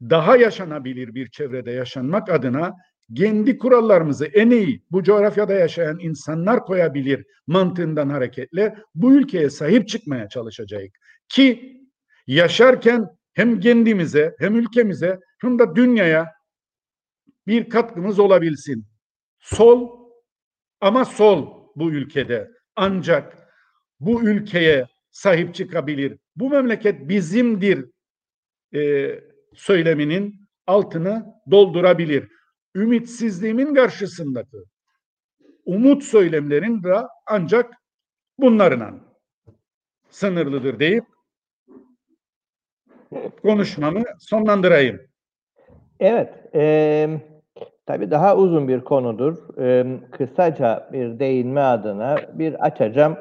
[0.01, 2.75] daha yaşanabilir bir çevrede yaşanmak adına
[3.17, 10.29] kendi kurallarımızı en iyi bu coğrafyada yaşayan insanlar koyabilir mantığından hareketle bu ülkeye sahip çıkmaya
[10.29, 10.89] çalışacağız.
[11.29, 11.77] Ki
[12.27, 16.29] yaşarken hem kendimize hem ülkemize hem de dünyaya
[17.47, 18.87] bir katkımız olabilsin.
[19.41, 20.01] Sol
[20.81, 23.49] ama sol bu ülkede ancak
[24.01, 26.19] bu ülkeye sahip çıkabilir.
[26.37, 27.87] Bu memleket bizimdir
[28.75, 29.11] e,
[29.55, 32.29] söyleminin altını doldurabilir.
[32.75, 34.57] Ümitsizliğimin karşısındaki
[35.67, 36.97] umut söylemlerin de
[37.27, 37.75] ancak
[38.39, 38.95] bunlarla
[40.11, 41.05] sınırlıdır deyip
[43.43, 45.01] konuşmamı sonlandırayım.
[46.01, 47.09] Evet, e,
[47.87, 49.59] tabii daha uzun bir konudur.
[49.59, 53.19] E, kısaca bir değinme adına bir açacağım.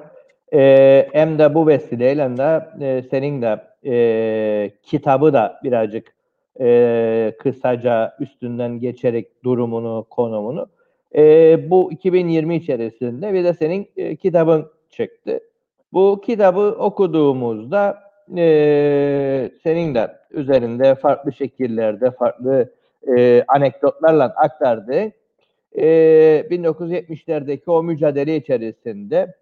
[0.54, 6.18] E, hem de bu vesileyle hem de e, senin de e, kitabı da birazcık
[6.60, 10.68] e, kısaca üstünden geçerek durumunu, konumunu.
[11.16, 15.39] E, bu 2020 içerisinde bir de senin e, kitabın çıktı.
[15.93, 17.99] Bu kitabı okuduğumuzda
[18.38, 22.74] e, senin de üzerinde farklı şekillerde, farklı
[23.18, 25.12] e, anekdotlarla aktardığı
[25.78, 25.86] e,
[26.51, 29.34] 1970'lerdeki o mücadele içerisinde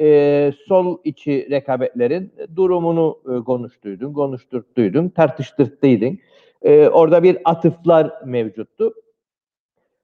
[0.00, 6.18] e, sol içi rekabetlerin durumunu e, konuştuydun, konuşturttuydun, tartıştırttıydın.
[6.64, 8.94] E, orada bir atıflar mevcuttu.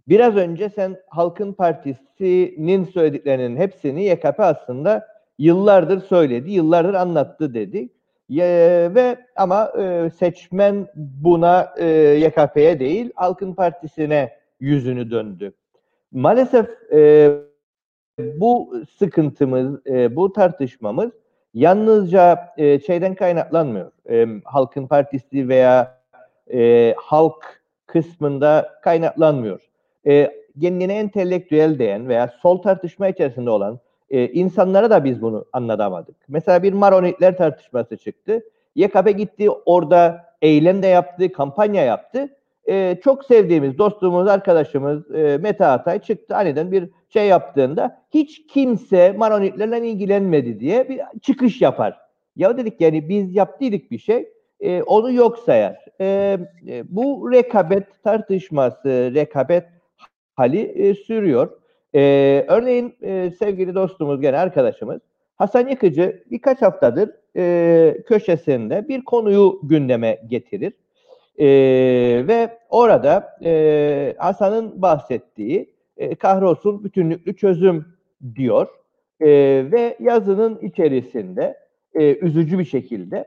[0.09, 5.07] Biraz önce sen Halkın Partisi'nin söylediklerinin hepsini YKP aslında
[5.39, 7.89] yıllardır söyledi, yıllardır anlattı dedi.
[8.39, 11.87] E, ve ama e, seçmen buna e,
[12.25, 15.53] YKP'ye değil, Halkın Partisi'ne yüzünü döndü.
[16.13, 17.31] Maalesef e,
[18.19, 21.11] bu sıkıntımız, e, bu tartışmamız
[21.55, 23.93] yalnızca e, şeyden kaynaklanmıyor.
[24.11, 26.00] E, Halkın Partisi veya
[26.53, 29.61] e, halk kısmında kaynaklanmıyor.
[30.07, 33.81] E, kendine entelektüel diyen veya sol tartışma içerisinde olan
[34.11, 36.17] e, insanlara da biz bunu anlatamadık.
[36.29, 38.43] Mesela bir Maronitler tartışması çıktı.
[38.75, 42.29] YKP gitti orada eylem de yaptı, kampanya yaptı.
[42.69, 49.13] E, çok sevdiğimiz dostumuz, arkadaşımız e, Mete Atay çıktı aniden bir şey yaptığında hiç kimse
[49.13, 52.01] Maronitlerle ilgilenmedi diye bir çıkış yapar.
[52.37, 54.29] Ya dedik yani biz yaptıydık bir şey,
[54.61, 55.85] e, onu yok sayar.
[56.01, 56.39] E,
[56.89, 59.65] bu rekabet tartışması, rekabet
[60.35, 61.51] hali e, sürüyor.
[61.95, 65.01] E, örneğin e, sevgili dostumuz gene arkadaşımız
[65.37, 70.73] Hasan Yıkıcı birkaç haftadır e, köşesinde bir konuyu gündeme getirir.
[71.39, 71.47] E,
[72.29, 77.87] ve orada e, Hasan'ın bahsettiği e, kahrolsun bütünlüklü çözüm
[78.35, 78.69] diyor.
[79.21, 79.29] E,
[79.73, 81.59] ve yazının içerisinde
[81.95, 83.25] e, üzücü bir şekilde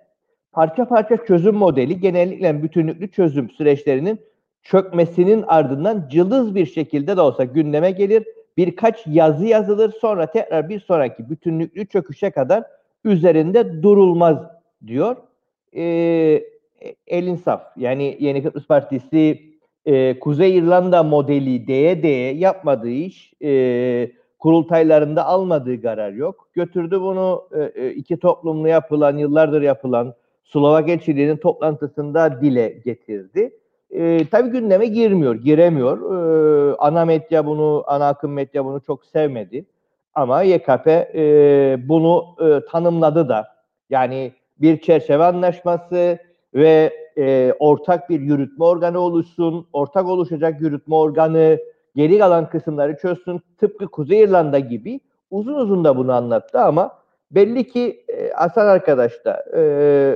[0.53, 4.19] parça parça çözüm modeli genellikle bütünlüklü çözüm süreçlerinin
[4.63, 8.23] çökmesinin ardından cılız bir şekilde de olsa gündeme gelir.
[8.57, 12.63] Birkaç yazı yazılır sonra tekrar bir sonraki bütünlüklü çöküşe kadar
[13.03, 14.37] üzerinde durulmaz
[14.87, 15.15] diyor.
[15.75, 15.83] E,
[17.07, 17.61] elin saf.
[17.77, 19.41] Yani Yeni Kıbrıs Partisi
[19.85, 26.49] e, Kuzey İrlanda modeli diye diye yapmadığı iş e, kurultaylarında almadığı karar yok.
[26.53, 30.13] Götürdü bunu e, iki toplumlu yapılan, yıllardır yapılan
[30.43, 33.57] Slovak elçiliğinin toplantısında dile getirdi.
[33.91, 35.97] E, tabii gündeme girmiyor, giremiyor.
[36.71, 39.65] E, ana medya bunu, ana akım medya bunu çok sevmedi.
[40.15, 43.47] Ama YKP e, bunu e, tanımladı da.
[43.89, 46.17] Yani bir çerçeve anlaşması
[46.53, 51.59] ve e, ortak bir yürütme organı oluşsun, ortak oluşacak yürütme organı
[51.95, 53.41] geri kalan kısımları çözsün.
[53.57, 54.99] Tıpkı Kuzey İrlanda gibi
[55.31, 57.02] uzun uzun da bunu anlattı ama
[57.35, 59.59] belli ki e, Hasan arkadaş da e,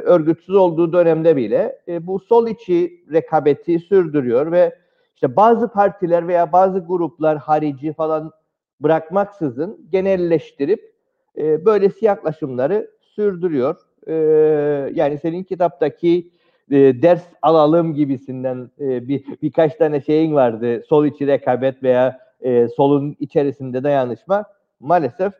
[0.04, 4.76] örgütsüz olduğu dönemde bile e, bu sol içi rekabeti sürdürüyor ve
[5.16, 8.32] işte bazı partiler veya bazı gruplar harici falan
[8.80, 10.94] bırakmaksızın genelleştirip
[11.38, 13.76] e, böylesi yaklaşımları sürdürüyor.
[14.08, 14.14] E,
[14.94, 16.32] yani senin kitaptaki
[16.72, 20.84] e, ders alalım gibisinden e, bir birkaç tane şeyin vardı.
[20.90, 24.46] Sol içi rekabet veya e, solun içerisinde dayanışma.
[24.80, 25.34] Maalesef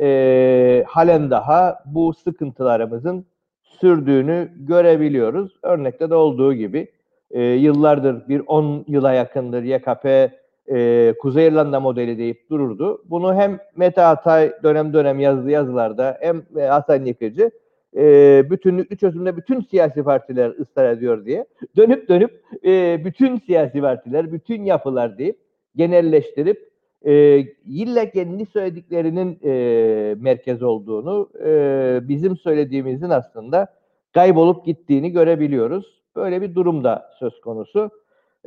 [0.00, 3.26] e, halen daha bu sıkıntılarımızın
[3.62, 5.52] sürdüğünü görebiliyoruz.
[5.62, 6.92] Örnekte de olduğu gibi
[7.30, 10.32] e, yıllardır bir 10 yıla yakındır YKP
[10.72, 13.02] e, Kuzey İrlanda modeli deyip dururdu.
[13.04, 17.50] Bunu hem Mete Atay dönem dönem yazdığı yazılarda hem Hasan Yıkıcı
[17.96, 24.32] e, bütünlüklü çözümde bütün siyasi partiler ısrar ediyor diye dönüp dönüp e, bütün siyasi partiler,
[24.32, 25.38] bütün yapılar deyip
[25.76, 26.73] genelleştirip
[27.04, 33.74] e, ille kendi söylediklerinin e, merkez olduğunu, e, bizim söylediğimizin aslında
[34.14, 36.02] kaybolup gittiğini görebiliyoruz.
[36.16, 37.90] Böyle bir durum da söz konusu.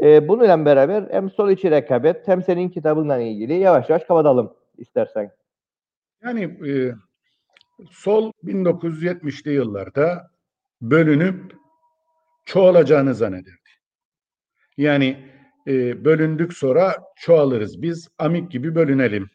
[0.01, 5.31] E, bununla beraber hem sol içi rekabet hem senin kitabınla ilgili yavaş yavaş kapatalım istersen.
[6.23, 6.93] Yani e,
[7.91, 10.31] sol 1970'li yıllarda
[10.81, 11.55] bölünüp
[12.45, 13.57] çoğalacağını zannederdi.
[14.77, 15.26] Yani
[15.67, 19.29] e, bölündük sonra çoğalırız biz amik gibi bölünelim.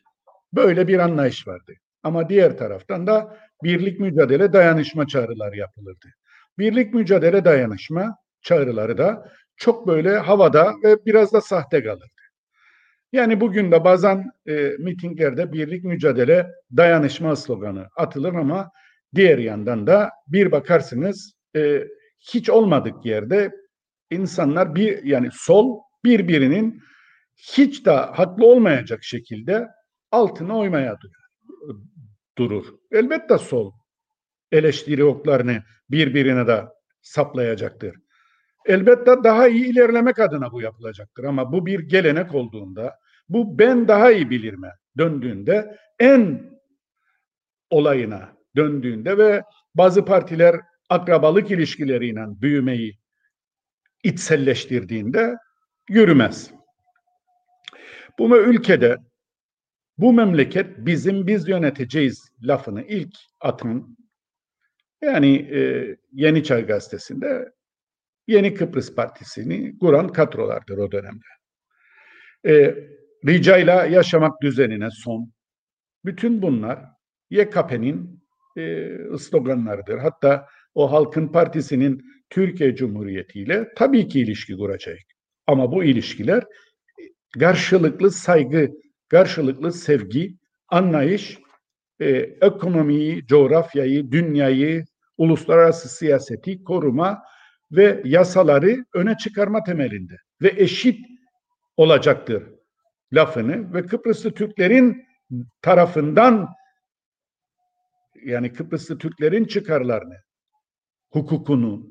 [0.53, 1.73] Böyle bir anlayış vardı.
[2.03, 6.09] Ama diğer taraftan da birlik mücadele dayanışma çağrıları yapılırdı.
[6.59, 12.07] Birlik mücadele dayanışma çağrıları da çok böyle havada ve biraz da sahte kalırdı.
[13.13, 18.71] Yani bugün de bazen e, mitinglerde birlik mücadele dayanışma sloganı atılır ama
[19.15, 21.85] diğer yandan da bir bakarsınız e,
[22.21, 23.53] hiç olmadık yerde
[24.11, 26.83] insanlar bir yani sol birbirinin
[27.37, 29.69] hiç de haklı olmayacak şekilde
[30.11, 30.99] altına oymaya
[32.39, 32.67] durur.
[32.91, 33.73] Elbette sol
[34.53, 36.65] eleştiri oklarını birbirine de
[37.03, 37.97] saplayacaktır.
[38.67, 42.95] Elbette daha iyi ilerlemek adına bu yapılacaktır ama bu bir gelenek olduğunda,
[43.29, 46.51] bu ben daha iyi bilirme döndüğünde en
[47.71, 49.43] olayına döndüğünde ve
[49.75, 52.99] bazı partiler akrabalık ilişkileriyle büyümeyi
[54.05, 55.37] içselleştirdiğinde
[55.93, 56.51] yürümez.
[58.19, 58.97] Bu ülkede
[59.99, 63.97] bu memleket bizim biz yöneteceğiz lafını ilk atan
[65.03, 67.53] yani e, Yeni Çağ Gazetesi'nde
[68.27, 71.27] Yeni Kıbrıs Partisi'ni kuran kadrolardır o dönemde.
[72.47, 72.75] E,
[73.27, 75.33] ricayla yaşamak düzenine son.
[76.05, 76.85] Bütün bunlar
[77.31, 78.25] YKP'nin
[78.59, 78.89] e,
[79.19, 79.99] sloganlarıdır.
[79.99, 84.99] Hatta o Halkın Partisi'nin Türkiye Cumhuriyeti ile tabii ki ilişki kuracak.
[85.53, 86.45] Ama bu ilişkiler
[87.39, 88.71] karşılıklı saygı,
[89.09, 90.37] karşılıklı sevgi,
[90.69, 91.39] anlayış,
[92.01, 92.09] e,
[92.41, 94.85] ekonomiyi, coğrafyayı, dünyayı,
[95.19, 97.23] uluslararası siyaseti koruma
[97.73, 101.07] ve yasaları öne çıkarma temelinde ve eşit
[101.77, 102.43] olacaktır
[103.13, 105.07] lafını ve Kıbrıslı Türklerin
[105.63, 106.49] tarafından
[108.25, 110.17] yani Kıbrıslı Türklerin çıkarlarını,
[111.11, 111.89] hukukunu,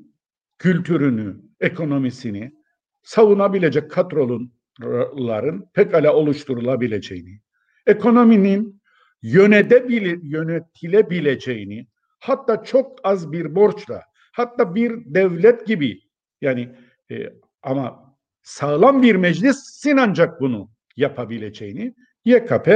[0.58, 2.61] kültürünü, ekonomisini
[3.02, 7.40] savunabilecek kadroların pekala oluşturulabileceğini,
[7.86, 8.82] ekonominin
[9.22, 11.86] yönetilebileceğini,
[12.20, 16.00] hatta çok az bir borçla, hatta bir devlet gibi
[16.40, 16.68] yani
[17.10, 17.32] e,
[17.62, 21.94] ama sağlam bir meclisin ancak bunu yapabileceğini
[22.24, 22.68] YKP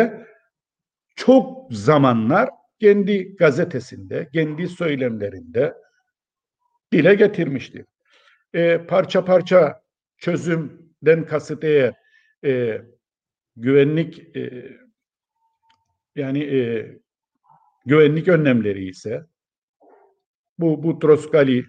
[1.17, 2.51] çok zamanlar
[2.81, 5.75] kendi gazetesinde, kendi söylemlerinde
[6.93, 7.85] dile getirmiştir.
[8.55, 9.83] E, parça parça
[10.19, 11.95] çözümden kasıt eğer
[12.45, 12.83] e,
[13.57, 14.73] güvenlik e,
[16.15, 16.87] yani e,
[17.87, 19.27] güvenlik önlemleri ise
[20.59, 21.65] bu bu Troskali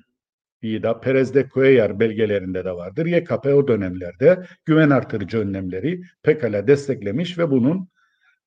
[0.64, 3.06] da Perez de Cuellar belgelerinde de vardır.
[3.06, 7.90] YKP o dönemlerde güven artırıcı önlemleri pekala desteklemiş ve bunun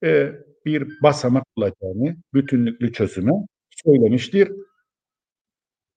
[0.04, 0.32] e,
[0.66, 3.32] bir basamak olacağını bütünlüklü çözüme
[3.70, 4.52] söylemiştir.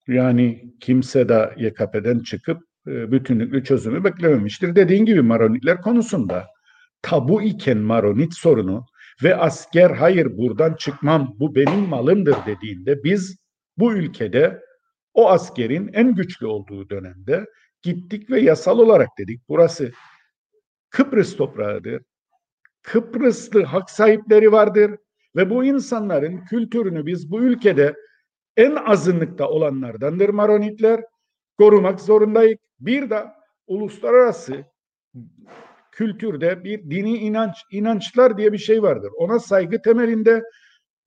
[0.07, 4.75] Yani kimse de YKP'den çıkıp e, bütünlüklü çözümü beklememiştir.
[4.75, 6.47] Dediğin gibi Maronitler konusunda
[7.01, 8.85] tabu iken Maronit sorunu
[9.23, 13.37] ve asker hayır buradan çıkmam bu benim malımdır dediğinde biz
[13.77, 14.61] bu ülkede
[15.13, 17.45] o askerin en güçlü olduğu dönemde
[17.81, 19.91] gittik ve yasal olarak dedik burası
[20.89, 22.01] Kıbrıs toprağıdır.
[22.81, 24.91] Kıbrıslı hak sahipleri vardır
[25.35, 27.95] ve bu insanların kültürünü biz bu ülkede
[28.57, 31.03] en azınlıkta olanlardandır Maronitler
[31.57, 32.59] korumak zorundayız.
[32.79, 33.23] Bir de
[33.67, 34.65] uluslararası
[35.91, 39.11] kültürde bir dini inanç, inançlar diye bir şey vardır.
[39.17, 40.43] Ona saygı temelinde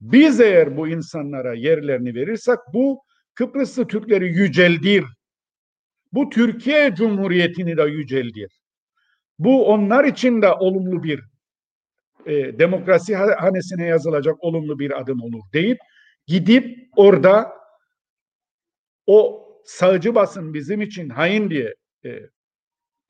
[0.00, 3.02] biz eğer bu insanlara yerlerini verirsek bu
[3.34, 5.04] Kıbrıslı Türkleri yüceldir.
[6.12, 8.60] Bu Türkiye Cumhuriyeti'ni de yüceldir.
[9.38, 11.20] Bu onlar için de olumlu bir
[12.26, 15.78] e, demokrasi hanesine yazılacak olumlu bir adım olur deyip
[16.26, 17.52] gidip orada
[19.06, 22.20] o sağcı basın bizim için hain diye e,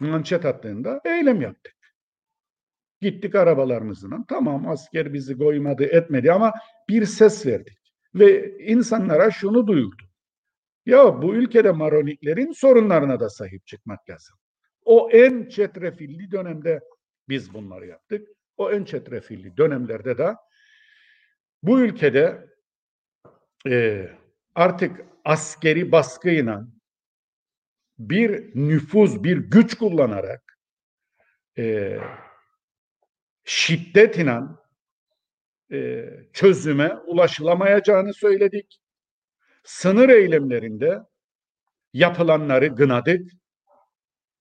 [0.00, 1.74] manşet attığında eylem yaptık.
[3.00, 4.16] Gittik arabalarımızla.
[4.28, 6.52] Tamam asker bizi koymadı etmedi ama
[6.88, 7.78] bir ses verdik.
[8.14, 10.02] Ve insanlara şunu duyurdu.
[10.86, 14.36] Ya bu ülkede Maroniklerin sorunlarına da sahip çıkmak lazım.
[14.84, 16.80] O en çetrefilli dönemde
[17.28, 18.28] biz bunları yaptık.
[18.56, 20.34] O en çetrefilli dönemlerde de
[21.62, 22.46] bu ülkede
[23.68, 24.06] e,
[24.56, 26.66] artık askeri baskıyla
[27.98, 30.58] bir nüfuz, bir güç kullanarak
[31.58, 31.98] e,
[33.44, 34.40] şiddetle
[35.72, 38.80] e, çözüme ulaşılamayacağını söyledik.
[39.64, 41.00] Sınır eylemlerinde
[41.92, 43.30] yapılanları gınadık.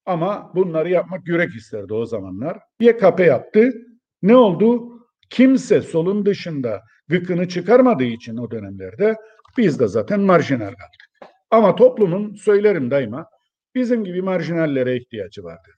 [0.06, 2.60] Ama bunları yapmak yürek isterdi o zamanlar.
[2.80, 3.74] YKP yaptı.
[4.22, 4.90] Ne oldu?
[5.30, 9.16] Kimse solun dışında gıkını çıkarmadığı için o dönemlerde
[9.58, 11.10] biz de zaten marjinal kaldık.
[11.52, 13.30] Ama toplumun söylerim daima
[13.76, 15.76] bizim gibi marjinallere ihtiyacı vardır.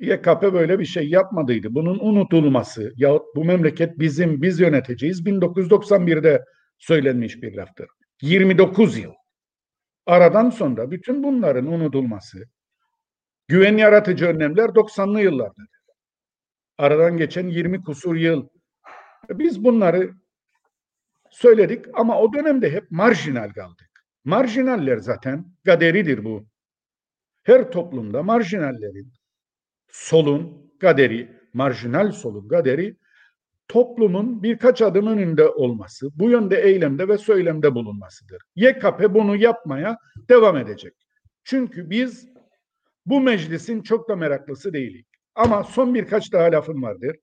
[0.00, 1.74] YKP böyle bir şey yapmadıydı.
[1.74, 6.44] Bunun unutulması yahut bu memleket bizim, biz yöneteceğiz 1991'de
[6.78, 7.86] söylenmiş bir laftır.
[8.22, 9.12] 29 yıl.
[10.06, 12.44] Aradan sonra bütün bunların unutulması,
[13.48, 15.68] güven yaratıcı önlemler 90'lı yıllardadır.
[16.78, 18.48] Aradan geçen 20 kusur yıl.
[19.30, 20.10] Biz bunları
[21.32, 23.90] söyledik ama o dönemde hep marjinal kaldık.
[24.24, 26.46] Marjinaller zaten kaderidir bu.
[27.42, 29.12] Her toplumda marjinallerin,
[29.88, 32.96] solun kaderi, marjinal solun kaderi
[33.68, 38.42] toplumun birkaç adım önünde olması, bu yönde eylemde ve söylemde bulunmasıdır.
[38.56, 40.94] YKP bunu yapmaya devam edecek.
[41.44, 42.28] Çünkü biz
[43.06, 45.04] bu meclisin çok da meraklısı değiliz.
[45.34, 47.16] Ama son birkaç daha lafım vardır.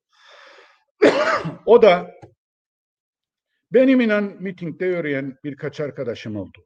[1.66, 2.12] o da
[3.74, 6.64] benim inan mitingde yürüyen birkaç arkadaşım oldu.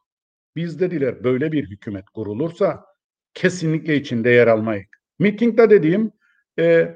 [0.56, 2.86] Biz dediler böyle bir hükümet kurulursa
[3.34, 4.86] kesinlikle içinde yer almayız.
[5.20, 6.12] Mitingde dediğim
[6.60, 6.95] e,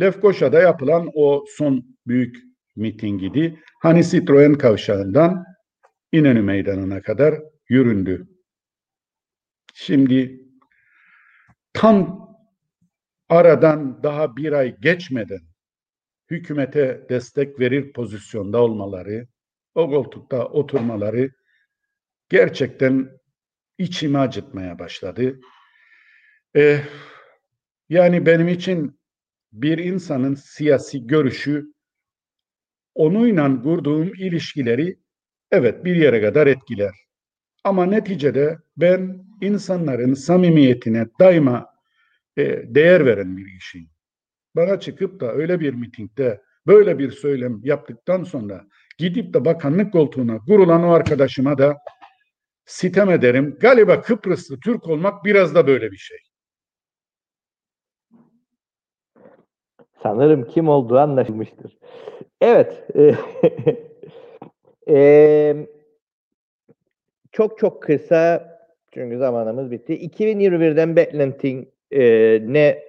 [0.00, 2.36] Lefkoşa'da yapılan o son büyük
[2.76, 3.60] mitingiydi.
[3.82, 5.44] Hani Citroen kavşağından
[6.12, 7.34] İnönü Meydanı'na kadar
[7.68, 8.26] yüründü.
[9.74, 10.46] Şimdi
[11.72, 12.28] tam
[13.28, 15.40] aradan daha bir ay geçmeden
[16.30, 19.26] hükümete destek verir pozisyonda olmaları,
[19.76, 21.30] o koltukta oturmaları
[22.28, 23.10] gerçekten
[23.78, 25.40] içimi acıtmaya başladı.
[26.56, 26.80] Ee,
[27.88, 29.00] yani benim için
[29.52, 31.66] bir insanın siyasi görüşü
[32.94, 34.98] onunla kurduğum ilişkileri
[35.50, 36.94] evet bir yere kadar etkiler.
[37.64, 41.66] Ama neticede ben insanların samimiyetine daima
[42.36, 43.90] e, değer veren bir kişiyim.
[44.56, 48.66] Bana çıkıp da öyle bir mitingde böyle bir söylem yaptıktan sonra
[48.98, 51.78] gidip de bakanlık koltuğuna kurulan o arkadaşıma da
[52.64, 53.56] sitem ederim.
[53.60, 56.18] Galiba Kıbrıslı Türk olmak biraz da böyle bir şey.
[60.02, 61.78] Sanırım kim olduğu anlaşılmıştır.
[62.40, 62.84] Evet.
[64.88, 65.66] e,
[67.32, 68.48] çok çok kısa
[68.94, 69.92] çünkü zamanımız bitti.
[69.92, 72.02] 2021'den beklentin e,
[72.52, 72.85] ne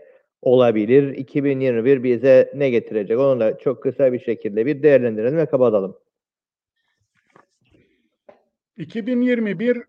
[0.47, 1.13] olabilir?
[1.13, 3.19] 2021 bize ne getirecek?
[3.19, 5.97] Onu da çok kısa bir şekilde bir değerlendirelim ve kapatalım.
[8.77, 9.83] 2021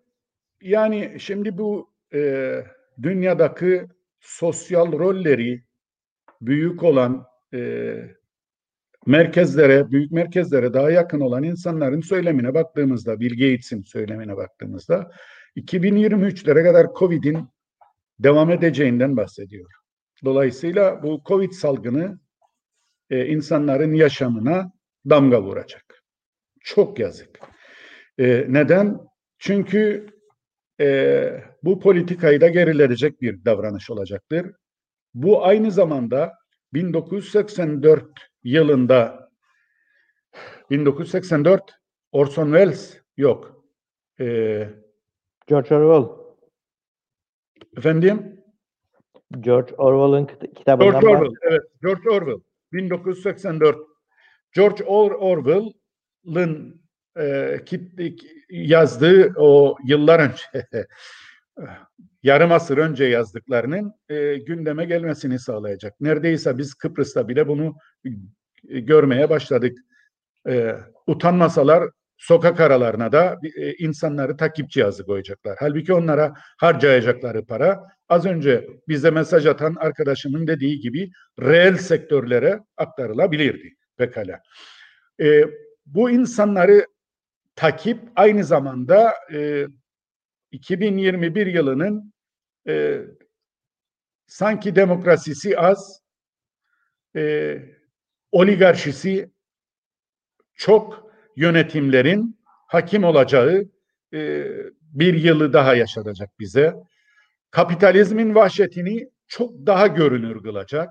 [0.61, 2.53] yani şimdi bu e,
[3.01, 3.85] dünyadaki
[4.19, 5.63] sosyal rolleri
[6.41, 7.93] büyük olan e,
[9.05, 15.11] merkezlere, büyük merkezlere daha yakın olan insanların söylemine baktığımızda, Bill Gates'in söylemine baktığımızda
[15.57, 17.47] 2023'lere kadar Covid'in
[18.19, 19.78] devam edeceğinden bahsediyor.
[20.25, 22.19] Dolayısıyla bu Covid salgını
[23.09, 24.71] e, insanların yaşamına
[25.09, 26.03] damga vuracak.
[26.59, 27.39] Çok yazık.
[28.17, 28.99] E, neden?
[29.37, 30.07] Çünkü
[30.79, 34.51] e, bu politikayı da geriletecek bir davranış olacaktır.
[35.13, 36.33] Bu aynı zamanda
[36.73, 38.05] 1984
[38.43, 39.29] yılında
[40.69, 41.73] 1984
[42.11, 43.65] Orson Welles yok.
[44.19, 44.25] E,
[45.47, 46.19] George Orwell.
[47.77, 48.38] efendim?
[49.39, 51.33] George Orwell'ın kit- kitabından George Orwell.
[51.41, 52.39] Evet, George Orwell.
[52.73, 53.77] 1984.
[54.55, 56.81] George Or Orwell'ın
[57.19, 57.59] e,
[58.49, 60.43] yazdığı o yıllar önce
[62.23, 66.01] yarım asır önce yazdıklarının e, gündeme gelmesini sağlayacak.
[66.01, 67.75] Neredeyse biz Kıbrıs'ta bile bunu
[68.69, 69.77] e, görmeye başladık.
[70.47, 70.75] E,
[71.07, 71.89] utanmasalar
[72.19, 75.57] sokak aralarına da e, insanları takip cihazı koyacaklar.
[75.59, 81.11] Halbuki onlara harcayacakları para az önce bize mesaj atan arkadaşımın dediği gibi
[81.41, 84.41] reel sektörlere aktarılabilirdi pekala.
[85.21, 85.43] E,
[85.85, 86.85] bu insanları
[87.55, 89.67] takip aynı zamanda e,
[90.51, 92.13] 2021 yılının
[92.67, 93.01] e,
[94.27, 96.01] sanki demokrasisi az,
[97.15, 97.57] e,
[98.31, 99.31] oligarşisi
[100.55, 101.08] çok
[101.39, 103.63] yönetimlerin hakim olacağı
[104.13, 104.47] e,
[104.81, 106.75] bir yılı daha yaşatacak bize.
[107.51, 110.89] Kapitalizmin vahşetini çok daha görünür kılacak.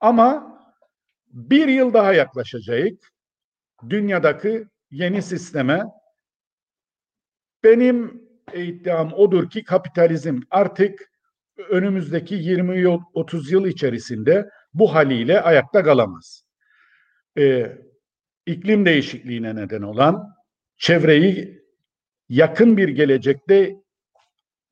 [0.00, 0.58] Ama
[1.26, 2.92] bir yıl daha yaklaşacak
[3.88, 5.84] dünyadaki yeni sisteme.
[7.64, 8.22] Benim
[8.54, 11.10] iddiam odur ki kapitalizm artık
[11.68, 16.42] önümüzdeki 20 yıl 30 yıl içerisinde bu haliyle ayakta kalamaz.
[17.38, 17.78] Ee,
[18.48, 20.34] iklim değişikliğine neden olan
[20.76, 21.62] çevreyi
[22.28, 23.76] yakın bir gelecekte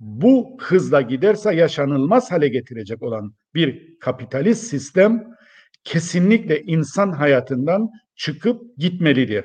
[0.01, 5.25] bu hızla giderse yaşanılmaz hale getirecek olan bir kapitalist sistem
[5.85, 9.45] kesinlikle insan hayatından çıkıp gitmelidir.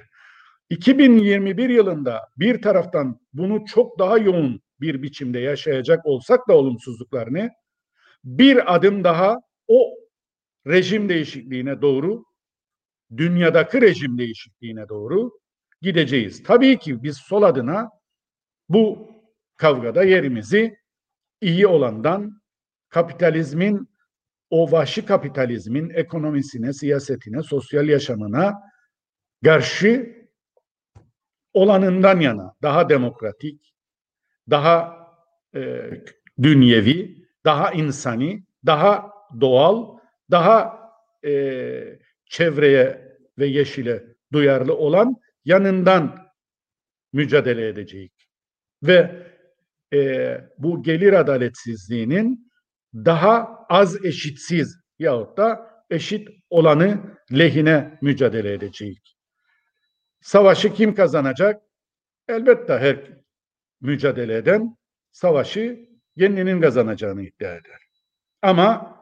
[0.70, 7.50] 2021 yılında bir taraftan bunu çok daha yoğun bir biçimde yaşayacak olsak da olumsuzluklarını
[8.24, 9.90] bir adım daha o
[10.68, 12.24] rejim değişikliğine doğru
[13.18, 15.32] dünyadaki rejim değişikliğine doğru
[15.82, 16.44] gideceğiz.
[16.44, 17.90] Tabii ki biz sol adına
[18.70, 19.12] bu
[19.58, 20.78] kavgada yerimizi
[21.42, 22.42] iyi olandan
[22.90, 23.90] kapitalizmin
[24.50, 28.54] o vahşi kapitalizmin ekonomisine, siyasetine, sosyal yaşamına
[29.46, 30.22] karşı
[31.54, 33.74] olanından yana daha demokratik,
[34.50, 34.98] daha
[35.56, 35.92] e,
[36.42, 39.98] dünyevi, daha insani, daha doğal,
[40.32, 40.80] daha
[41.26, 41.32] e,
[42.32, 44.04] çevreye ve yeşile
[44.34, 45.16] duyarlı olan
[45.46, 46.32] yanından
[47.14, 48.12] mücadele edeceğiz.
[48.84, 49.28] Ve
[49.94, 52.52] e, bu gelir adaletsizliğinin
[52.94, 59.16] daha az eşitsiz yahut da eşit olanı lehine mücadele edeceğiz.
[60.22, 61.62] Savaşı kim kazanacak?
[62.28, 62.98] Elbette her
[63.82, 64.78] mücadele eden
[65.12, 65.80] savaşı
[66.18, 67.82] kendinin kazanacağını iddia eder.
[68.42, 69.01] Ama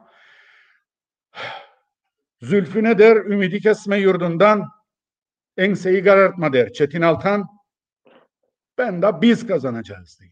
[2.42, 4.68] zülfüne der ümidi kesme yurdundan
[5.56, 7.46] enseyi karartma der Çetin Altan.
[8.78, 10.30] Ben de biz kazanacağız diye.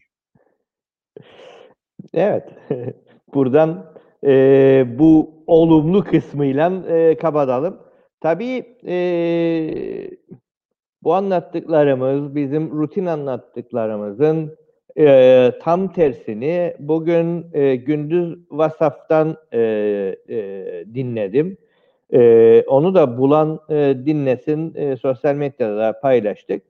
[2.13, 2.49] Evet.
[3.33, 3.93] Buradan
[4.25, 7.79] e, bu olumlu kısmıyla e, kapatalım.
[8.21, 8.97] Tabii e,
[11.03, 14.57] bu anlattıklarımız bizim rutin anlattıklarımızın
[14.97, 19.59] e, tam tersini bugün e, gündüz WhatsApp'tan e,
[20.29, 20.37] e,
[20.93, 21.57] dinledim.
[22.13, 26.63] E, onu da bulan e, dinlesin e, sosyal medyada da paylaştık.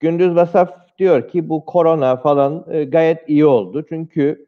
[0.00, 3.84] Gündüz WhatsApp diyor ki bu korona falan e, gayet iyi oldu.
[3.88, 4.46] Çünkü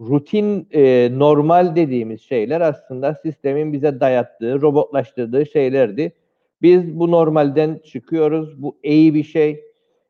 [0.00, 6.12] rutin e, normal dediğimiz şeyler aslında sistemin bize dayattığı, robotlaştırdığı şeylerdi.
[6.62, 8.62] Biz bu normalden çıkıyoruz.
[8.62, 9.64] Bu iyi bir şey.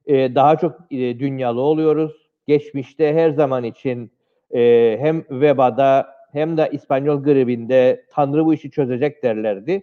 [0.06, 2.12] E, daha çok e, dünyalı oluyoruz.
[2.46, 4.12] Geçmişte her zaman için
[4.54, 9.82] e, hem vebada hem de İspanyol gribinde Tanrı bu işi çözecek derlerdi.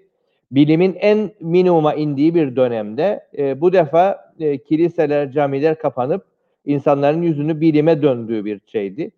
[0.51, 6.25] Bilimin en minimuma indiği bir dönemde e, bu defa e, kiliseler, camiler kapanıp
[6.65, 9.11] insanların yüzünü bilime döndüğü bir şeydi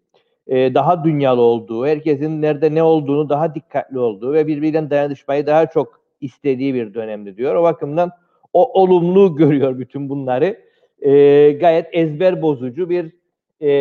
[0.47, 5.65] e, daha dünyalı olduğu, herkesin nerede ne olduğunu daha dikkatli olduğu ve birbiriyle dayanışmayı daha
[5.65, 7.55] çok istediği bir dönemdi diyor.
[7.55, 8.11] O bakımdan
[8.53, 10.61] o olumlu görüyor bütün bunları.
[11.01, 11.11] E,
[11.51, 13.11] gayet ezber bozucu bir
[13.59, 13.71] e,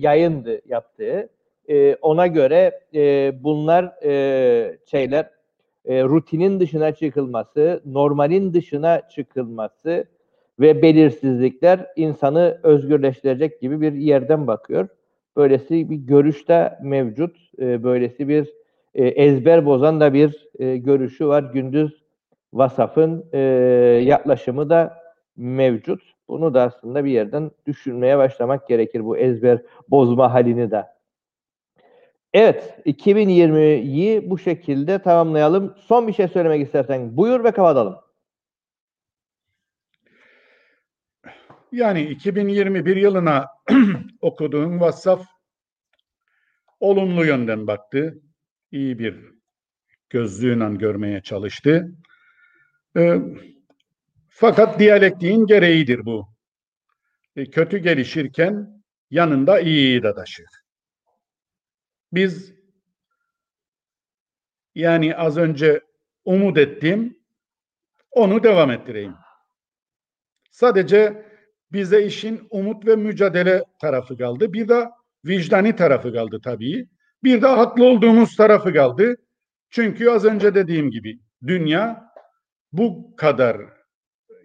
[0.00, 1.28] yayındı yaptığı.
[1.72, 5.30] E, ona göre e, bunlar e, şeyler
[5.84, 10.04] e, rutinin dışına çıkılması, normalin dışına çıkılması
[10.60, 14.88] ve belirsizlikler insanı özgürleştirecek gibi bir yerden bakıyor.
[15.36, 17.36] Böylesi bir görüşte mevcut.
[17.58, 18.48] E, böylesi bir
[18.94, 21.42] e, ezber bozan da bir e, görüşü var.
[21.42, 22.02] Gündüz
[22.52, 23.38] Vasaf'ın e,
[24.04, 24.98] yaklaşımı da
[25.36, 26.02] mevcut.
[26.28, 30.84] Bunu da aslında bir yerden düşünmeye başlamak gerekir bu ezber bozma halini de.
[32.32, 35.74] Evet, 2020'yi bu şekilde tamamlayalım.
[35.78, 37.96] Son bir şey söylemek istersen buyur ve kapatalım.
[41.72, 43.46] Yani 2021 yılına
[44.20, 45.26] okuduğum Vassaf
[46.80, 48.22] olumlu yönden baktı.
[48.70, 49.16] İyi bir
[50.10, 51.92] gözlüğüyle görmeye çalıştı.
[52.96, 53.18] Ee,
[54.28, 56.28] fakat diyalektiğin gereğidir bu.
[57.36, 60.61] E, kötü gelişirken yanında iyiyi de taşır.
[62.12, 62.52] Biz
[64.74, 65.80] yani az önce
[66.24, 67.18] umut ettim,
[68.10, 69.14] onu devam ettireyim.
[70.50, 71.26] Sadece
[71.72, 74.52] bize işin umut ve mücadele tarafı kaldı.
[74.52, 74.88] Bir de
[75.24, 76.88] vicdani tarafı kaldı tabii.
[77.24, 79.16] Bir de haklı olduğumuz tarafı kaldı.
[79.70, 82.12] Çünkü az önce dediğim gibi dünya
[82.72, 83.56] bu kadar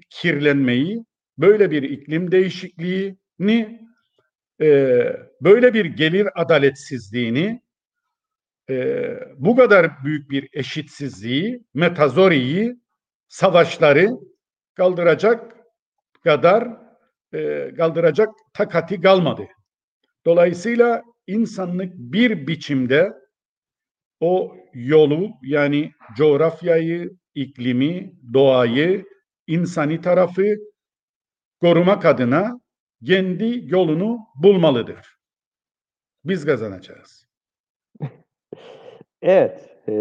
[0.10, 1.06] kirlenmeyi,
[1.38, 3.86] böyle bir iklim değişikliğini,
[4.61, 5.03] e,
[5.41, 7.61] böyle bir gelir adaletsizliğini,
[8.69, 12.75] e, bu kadar büyük bir eşitsizliği, metazoriyi,
[13.27, 14.09] savaşları
[14.75, 15.55] kaldıracak
[16.23, 16.67] kadar
[17.34, 19.47] e, kaldıracak takati kalmadı.
[20.25, 23.13] Dolayısıyla insanlık bir biçimde
[24.19, 29.05] o yolu yani coğrafyayı, iklimi, doğayı,
[29.47, 30.55] insani tarafı
[31.61, 32.59] korumak adına
[33.06, 35.18] kendi yolunu bulmalıdır.
[36.26, 37.28] Biz kazanacağız.
[39.22, 39.94] Evet, e,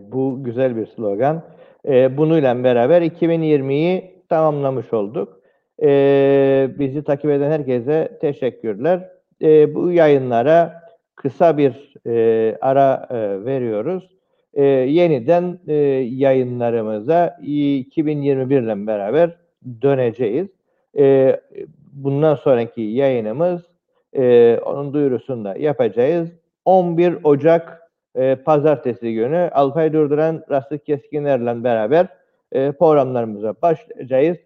[0.00, 1.44] bu güzel bir slogan.
[1.88, 5.40] E, bununla beraber 2020'yi tamamlamış olduk.
[5.82, 9.10] E, bizi takip eden herkese teşekkürler.
[9.42, 10.82] E, bu yayınlara
[11.14, 14.16] kısa bir e, ara e, veriyoruz.
[14.54, 15.74] E, yeniden e,
[16.10, 19.36] yayınlarımıza 2021 ile beraber
[19.82, 20.48] döneceğiz.
[20.98, 21.36] E,
[21.96, 23.62] bundan sonraki yayınımız
[24.16, 26.28] e, onun duyurusunu da yapacağız.
[26.64, 27.82] 11 Ocak
[28.14, 32.06] e, pazartesi günü Alpay Durduran Rastık Keskiner'le beraber
[32.52, 34.36] e, programlarımıza başlayacağız.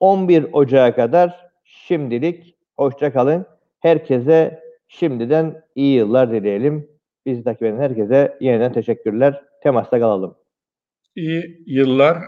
[0.00, 3.46] 11 Ocak'a kadar şimdilik hoşça kalın.
[3.80, 6.88] Herkese şimdiden iyi yıllar dileyelim.
[7.26, 9.42] Bizi takip eden herkese yeniden teşekkürler.
[9.62, 10.36] Temasta kalalım.
[11.16, 12.18] İyi yıllar,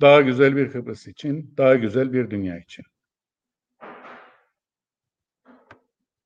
[0.00, 2.84] daha güzel bir Kıbrıs için, daha güzel bir dünya için.